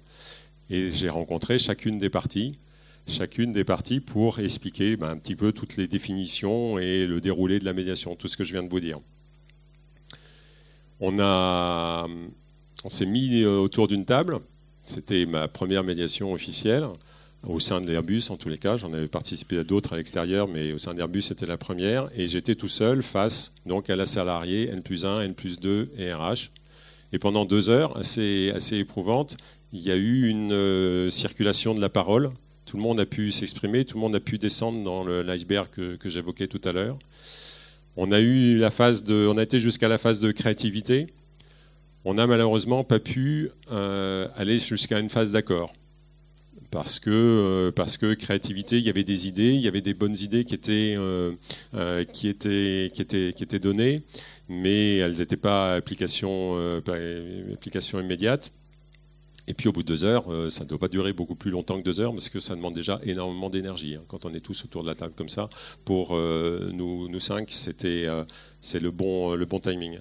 [0.72, 2.58] Et j'ai rencontré chacune des parties,
[3.06, 7.60] chacune des parties pour expliquer ben, un petit peu toutes les définitions et le déroulé
[7.60, 9.00] de la médiation, tout ce que je viens de vous dire.
[11.00, 12.08] On a
[12.84, 14.40] on s'est mis euh, autour d'une table.
[14.84, 16.88] C'était ma première médiation officielle
[17.48, 18.78] au sein de l'Airbus, en tous les cas.
[18.78, 22.10] J'en avais participé à d'autres à l'extérieur, mais au sein d'Airbus, c'était la première.
[22.16, 25.92] Et j'étais tout seul face donc, à la salariée N plus 1, N plus 2
[25.98, 26.52] et RH.
[27.14, 29.38] Et pendant deux heures, assez, assez éprouvante,
[29.74, 32.32] il y a eu une euh, circulation de la parole.
[32.66, 35.96] Tout le monde a pu s'exprimer, tout le monde a pu descendre dans l'iceberg que,
[35.96, 36.98] que j'évoquais tout à l'heure.
[37.98, 41.08] On a eu la phase de, on a été jusqu'à la phase de créativité
[42.06, 45.74] on n'a malheureusement pas pu euh, aller jusqu'à une phase d'accord.
[46.72, 49.94] Parce que, euh, parce que créativité, il y avait des idées, il y avait des
[49.94, 51.34] bonnes idées qui étaient, euh,
[52.14, 54.04] qui étaient, qui étaient, qui étaient données,
[54.48, 56.56] mais elles n'étaient pas application,
[57.54, 58.52] application immédiate.
[59.48, 61.78] Et puis au bout de deux heures, ça ne doit pas durer beaucoup plus longtemps
[61.78, 63.96] que deux heures parce que ça demande déjà énormément d'énergie.
[63.96, 64.04] Hein.
[64.08, 65.50] Quand on est tous autour de la table comme ça,
[65.84, 68.08] pour nous, nous cinq, c'était,
[68.62, 69.98] c'est le bon, le bon timing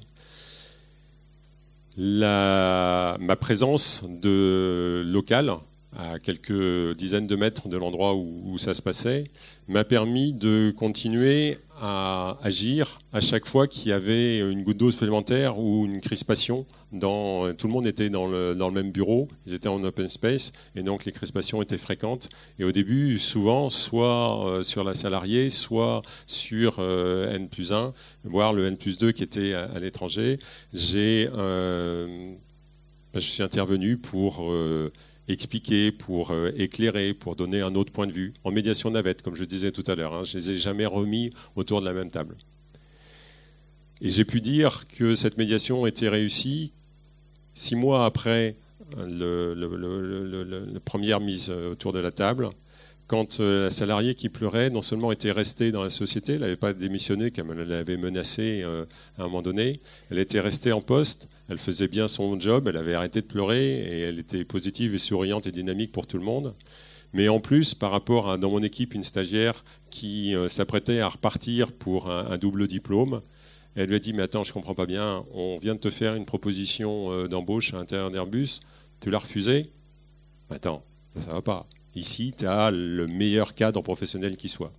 [1.96, 5.56] ma présence de local
[6.00, 9.24] à quelques dizaines de mètres de l'endroit où, ça se passait,
[9.68, 14.90] m'a permis de continuer à agir à chaque fois qu'il y avait une goutte d'eau
[14.90, 16.66] supplémentaire ou une crispation.
[16.92, 20.08] Dans, tout le monde était dans le, dans le, même bureau, ils étaient en open
[20.08, 22.28] space, et donc les crispations étaient fréquentes.
[22.58, 27.92] Et au début, souvent, soit euh, sur la salariée, soit sur euh, N plus 1,
[28.24, 30.38] voire le N plus 2 qui était à, l'étranger,
[30.72, 32.34] j'ai, euh,
[33.12, 34.52] ben, je suis intervenu pour
[35.32, 38.32] expliquer, pour euh, éclairer, pour donner un autre point de vue.
[38.44, 40.86] En médiation navette, comme je disais tout à l'heure, hein, je ne les ai jamais
[40.86, 42.36] remis autour de la même table.
[44.00, 46.72] Et j'ai pu dire que cette médiation était réussie
[47.54, 48.56] six mois après
[48.96, 49.54] la
[50.84, 52.48] première mise autour de la table,
[53.10, 56.54] quand euh, la salariée qui pleurait non seulement était restée dans la société, elle n'avait
[56.54, 58.84] pas démissionné comme elle l'avait menacé euh,
[59.18, 59.80] à un moment donné,
[60.12, 63.80] elle était restée en poste, elle faisait bien son job, elle avait arrêté de pleurer
[63.80, 66.54] et elle était positive et souriante et dynamique pour tout le monde.
[67.12, 71.72] Mais en plus, par rapport à dans mon équipe une stagiaire qui s'apprêtait à repartir
[71.72, 73.22] pour un, double diplôme,
[73.74, 76.14] elle lui a dit Mais attends, je comprends pas bien, on vient de te faire
[76.14, 78.60] une proposition d'embauche à l'intérieur d'Airbus,
[79.00, 79.72] tu l'as refusé
[80.48, 80.84] Attends,
[81.16, 81.66] ça ne va pas.
[81.94, 84.72] Ici, tu as le meilleur cadre professionnel qui soit.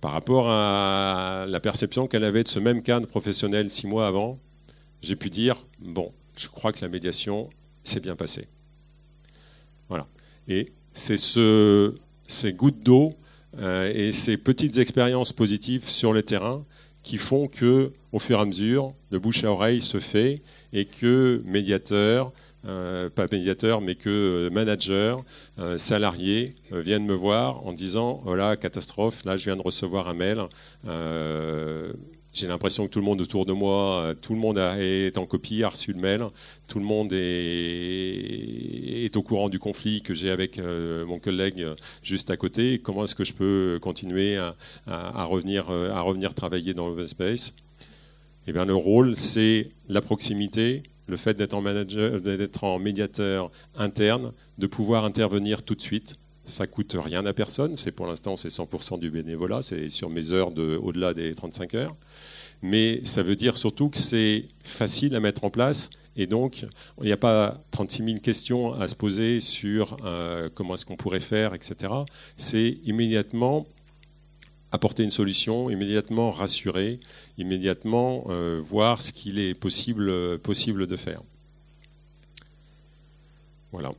[0.00, 4.38] Par rapport à la perception qu'elle avait de ce même cadre professionnel six mois avant,
[5.02, 7.50] j'ai pu dire bon, je crois que la médiation
[7.84, 8.46] s'est bien passée.
[9.88, 10.06] Voilà.
[10.46, 11.94] Et c'est ce,
[12.26, 13.14] ces gouttes d'eau
[13.58, 16.64] euh, et ces petites expériences positives sur le terrain
[17.02, 20.84] qui font que, au fur et à mesure, le bouche à oreille se fait et
[20.84, 22.32] que médiateurs,
[22.66, 25.22] euh, pas médiateur, mais que euh, manager,
[25.60, 30.14] euh, salarié viennent me voir en disant voilà, catastrophe, là je viens de recevoir un
[30.14, 30.40] mail.
[32.34, 35.62] j'ai l'impression que tout le monde autour de moi, tout le monde est en copie,
[35.62, 36.24] a reçu le mail,
[36.66, 41.64] tout le monde est, au courant du conflit que j'ai avec mon collègue
[42.02, 42.80] juste à côté.
[42.80, 44.56] Comment est-ce que je peux continuer à,
[44.86, 47.54] à, revenir, à revenir travailler dans l'open space?
[48.46, 51.54] Eh bien, le rôle, c'est la proximité, le fait d'être
[52.64, 56.16] en, médiateur interne, de pouvoir intervenir tout de suite.
[56.44, 57.76] Ça coûte rien à personne.
[57.76, 59.62] C'est pour l'instant c'est 100% du bénévolat.
[59.62, 61.96] C'est sur mes heures de, au-delà des 35 heures.
[62.62, 66.66] Mais ça veut dire surtout que c'est facile à mettre en place et donc,
[67.00, 70.96] il n'y a pas 36 000 questions à se poser sur euh, comment est-ce qu'on
[70.96, 71.92] pourrait faire, etc.
[72.36, 73.66] C'est immédiatement
[74.72, 77.00] apporter une solution, immédiatement rassurer,
[77.38, 81.22] immédiatement euh, voir ce qu'il est possible, possible de faire.
[83.72, 83.92] Voilà.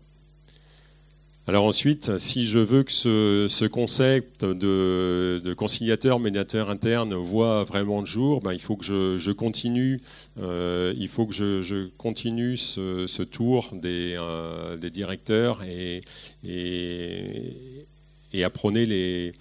[1.49, 8.05] Alors ensuite, si je veux que ce, concept de, conciliateur, médiateur interne voit vraiment le
[8.05, 9.99] jour, ben, il faut que je, continue,
[10.39, 16.01] euh, il faut que je, continue ce, tour des, euh, directeurs et,
[16.43, 17.83] et,
[18.43, 19.33] apprendre les,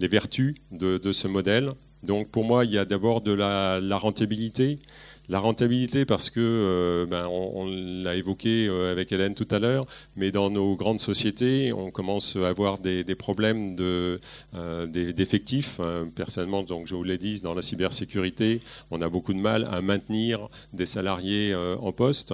[0.00, 1.72] les vertus de, ce modèle.
[2.02, 4.78] Donc pour moi, il y a d'abord de la, rentabilité.
[5.28, 9.84] La rentabilité parce que, euh, ben, on, l'a évoqué euh, avec Hélène tout à l'heure,
[10.14, 14.18] mais dans nos grandes sociétés, on commence à avoir des, problèmes euh,
[14.86, 15.80] d'effectifs.
[16.14, 18.60] Personnellement, donc, je vous l'ai dit, dans la cybersécurité,
[18.92, 22.32] on a beaucoup de mal à maintenir des salariés en poste.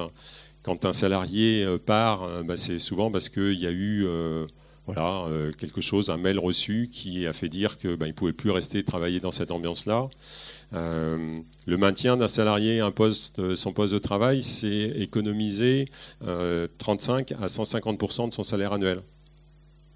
[0.63, 4.07] Quand un salarié part, ben, c'est souvent parce qu'il y a eu
[4.87, 8.33] voilà, euh, quelque chose, un mail reçu qui a fait dire qu'il ben, ne pouvait
[8.33, 10.09] plus rester travailler dans cette ambiance-là.
[10.75, 15.87] Euh, le maintien d'un salarié un poste, euh, son poste de travail, c'est économiser
[16.79, 19.01] 35 à 150% de son salaire annuel.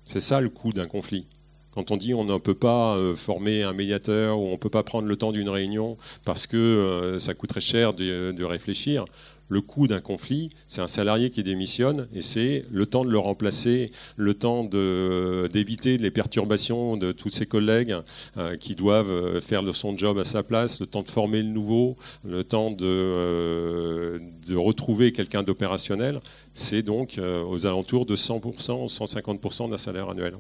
[0.05, 1.27] C'est ça le coût d'un conflit.
[1.73, 4.83] Quand on dit on ne peut pas former un médiateur ou on ne peut pas
[4.83, 9.05] prendre le temps d'une réunion parce que ça coûterait cher de réfléchir,
[9.49, 13.19] le coût d'un conflit, c'est un salarié qui démissionne et c'est le temps de le
[13.19, 17.97] remplacer, le temps d'éviter les perturbations de tous ses collègues
[18.37, 21.49] euh, qui doivent euh, faire son job à sa place, le temps de former le
[21.49, 26.21] nouveau, le temps de, euh, de retrouver quelqu'un d'opérationnel.
[26.55, 30.35] C'est donc aux alentours de 100%, 150% d'un salaire annuel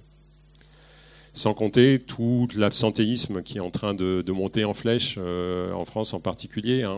[1.36, 6.14] sans compter tout l'absentéisme qui est en train de, monter en flèche, euh, en France
[6.14, 6.82] en particulier.
[6.82, 6.96] Hein,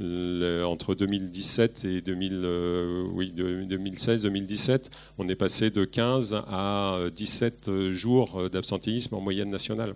[0.00, 4.78] euh, entre 2017 et 2016-2017, euh,
[5.18, 9.94] on est passé de 15 à 17 jours d'absentéisme en moyenne nationale.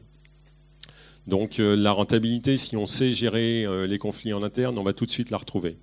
[1.26, 5.10] Donc la rentabilité, si on sait gérer les conflits en interne, on va tout de
[5.10, 5.76] suite la retrouver.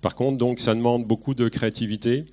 [0.00, 2.24] Par contre, donc, ça demande beaucoup de créativité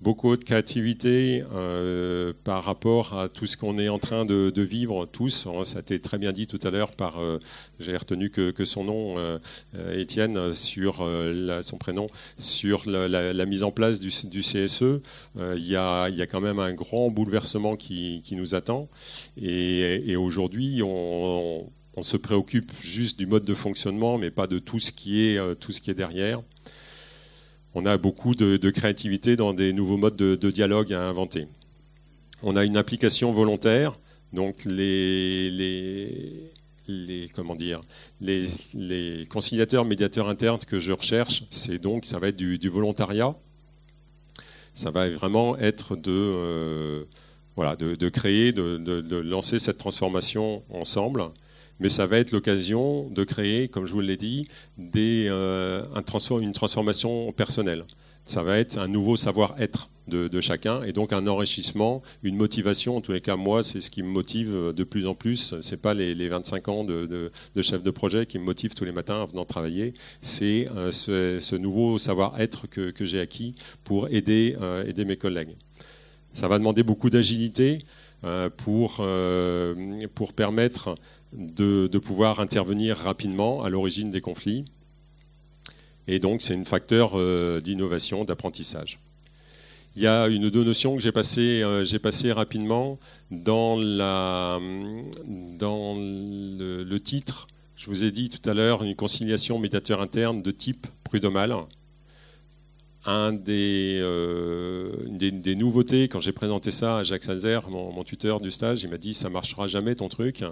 [0.00, 5.06] beaucoup de créativité euh, par rapport à tout ce qu'on est en train de, vivre
[5.06, 5.48] tous.
[5.64, 7.38] Ça a été très bien dit tout à l'heure par, euh,
[7.80, 9.38] j'ai retenu que, son nom, euh,
[9.94, 11.06] Étienne, sur
[11.62, 15.00] son prénom, sur la, mise en place du, CSE.
[15.36, 18.88] Il y, a, quand même un grand bouleversement qui, nous attend.
[19.40, 24.78] Et, aujourd'hui, on, on, se préoccupe juste du mode de fonctionnement, mais pas de tout
[24.78, 26.42] ce qui est, tout ce qui est derrière
[27.74, 31.46] on a beaucoup de, créativité dans des nouveaux modes de, dialogue à inventer.
[32.42, 33.98] On a une application volontaire,
[34.32, 36.50] donc les,
[37.34, 37.80] comment dire,
[38.20, 43.34] les, conciliateurs, médiateurs internes que je recherche, c'est donc ça va être du, volontariat.
[44.74, 47.04] Ça va vraiment être de, euh,
[48.12, 51.24] créer, de, lancer cette transformation ensemble
[51.80, 54.48] mais ça va être l'occasion de créer, comme je vous l'ai dit,
[54.96, 55.84] euh,
[56.40, 57.84] une transformation personnelle.
[58.24, 62.96] Ça va être un nouveau savoir-être de, chacun et donc un enrichissement, une motivation.
[62.96, 65.54] En tous les cas, moi, c'est ce qui me motive de plus en plus.
[65.60, 67.30] Ce n'est pas les, 25 ans de,
[67.62, 69.94] chef de projet qui me motivent tous les matins en venant travailler.
[70.20, 73.54] C'est euh, ce, nouveau savoir-être que, j'ai acquis
[73.84, 75.56] pour aider, euh, aider mes collègues.
[76.32, 77.78] Ça va demander beaucoup d'agilité
[78.56, 79.02] pour
[80.34, 80.94] permettre
[81.32, 84.64] de, pouvoir intervenir rapidement à l'origine des conflits.
[86.06, 87.16] Et donc, c'est un facteur
[87.60, 88.98] d'innovation, d'apprentissage.
[89.98, 93.00] Il y a une deux notions que j'ai passées euh, passé rapidement
[93.32, 94.58] dans, le,
[96.98, 97.48] titre.
[97.74, 101.52] Je vous ai dit tout à l'heure une conciliation médiateur interne de type prud'homal.
[103.06, 108.40] Un des, euh, des, nouveautés, quand j'ai présenté ça à Jacques Salzer, mon, mon, tuteur
[108.40, 110.44] du stage, il m'a dit ça marchera jamais ton truc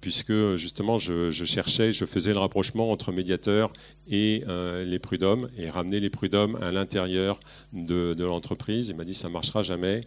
[0.00, 3.72] puisque justement je, cherchais, je faisais le rapprochement entre médiateurs
[4.08, 7.40] et euh, les prud'hommes et ramener les prud'hommes à l'intérieur
[7.72, 8.88] de, l'entreprise.
[8.88, 10.02] Il m'a dit ça ne marchera jamais.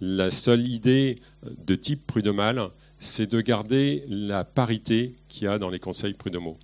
[0.00, 2.68] La seule idée de type prud'homal,
[2.98, 6.58] c'est de garder la parité qu'il y a dans les conseils prud'homaux.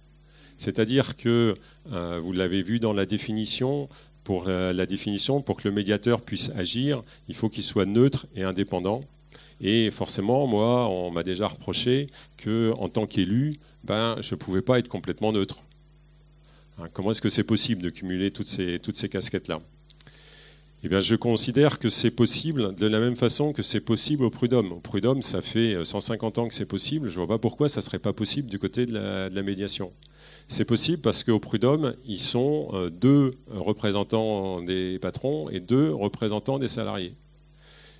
[0.56, 1.54] C'est-à-dire que,
[1.92, 3.88] euh, vous l'avez vu dans la définition,
[4.24, 8.44] pour la, définition, pour que le médiateur puisse agir, il faut qu'il soit neutre et
[8.44, 9.02] indépendant.
[9.60, 14.62] Et forcément, moi, on m'a déjà reproché que, en tant qu'élu, ben, je ne pouvais
[14.62, 15.62] pas être complètement neutre.
[16.78, 19.60] Hein, comment est-ce que c'est possible de cumuler toutes ces, casquettes-là?
[20.84, 24.30] Eh bien, je considère que c'est possible de la même façon que c'est possible au
[24.30, 24.72] prud'homme.
[24.72, 27.08] Au prud'homme, ça fait 150 ans que c'est possible.
[27.08, 29.34] Je ne vois pas pourquoi ça ne serait pas possible du côté de la, de
[29.34, 29.92] la médiation.
[30.48, 36.58] C'est possible parce qu'au prud'homme, ils sont euh, deux représentants des patrons et deux représentants
[36.58, 37.14] des salariés.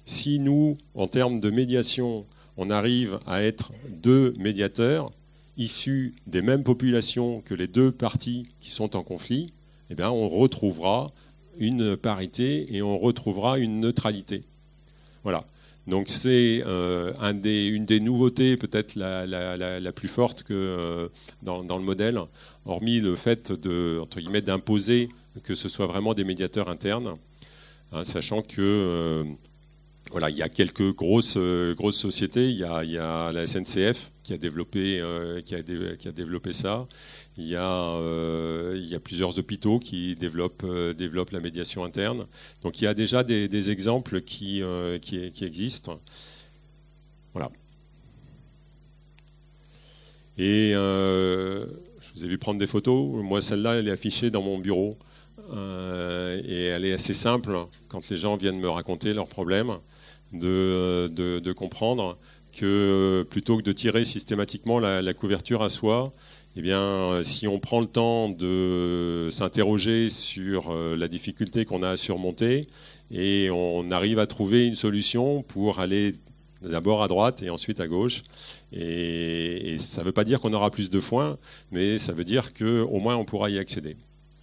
[0.05, 2.27] Si nous, en termes de médiation,
[2.57, 5.11] on arrive à être deux médiateurs
[5.57, 9.53] issus des mêmes populations que les deux parties qui sont en conflit,
[9.91, 11.13] eh bien, on retrouvera
[11.59, 14.43] une parité et on retrouvera une neutralité.
[15.23, 15.45] Voilà.
[15.87, 21.09] Donc c'est euh, une des nouveautés peut-être la, plus forte euh,
[21.43, 22.21] dans, le modèle,
[22.67, 24.01] hormis le fait de
[24.41, 25.09] d'imposer
[25.43, 27.17] que ce soit vraiment des médiateurs internes,
[27.91, 29.25] hein, sachant que euh,
[30.13, 32.51] voilà, il y a quelques grosses, euh, grosses sociétés.
[32.51, 35.63] Il y, a, la SNCF qui a développé, euh, qui a,
[36.13, 36.87] développé ça.
[37.39, 42.27] Il y, a, euh, il y a plusieurs hôpitaux qui développent, développent la médiation interne.
[42.63, 44.63] Donc il y a déjà des, exemples qui,
[45.01, 45.99] qui, qui, existent.
[47.33, 47.51] Voilà.
[50.37, 53.25] Et je vous ai vu prendre des photos.
[53.25, 54.99] Moi, celle-là, elle est affichée dans mon bureau.
[55.51, 57.57] et elle est assez simple
[57.89, 59.79] quand les gens viennent me raconter leurs problèmes
[60.33, 62.19] de, de, comprendre
[62.53, 66.13] que plutôt que de tirer systématiquement la, couverture à soi,
[66.57, 71.91] eh bien, si on prend le temps de s'interroger sur euh, la difficulté qu'on a
[71.91, 72.67] à surmonter
[73.11, 76.13] et on arrive à trouver une solution pour aller
[76.61, 78.23] d'abord à droite et ensuite à gauche.
[78.73, 81.39] Et, et ça ne veut pas dire qu'on aura plus de foin,
[81.71, 83.97] mais ça veut dire qu'au moins on pourra y accéder.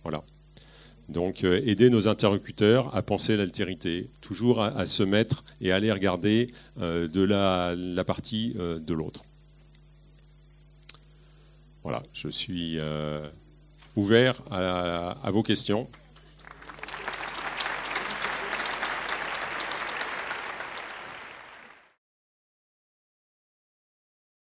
[0.03, 0.23] Voilà.
[1.09, 5.91] Donc euh, aider nos interlocuteurs à penser l'altérité, toujours à, se mettre et à aller
[5.91, 9.25] regarder euh, de la, partie euh, de l'autre.
[11.83, 12.77] Voilà, je suis
[13.95, 15.87] ouvert à, vos questions.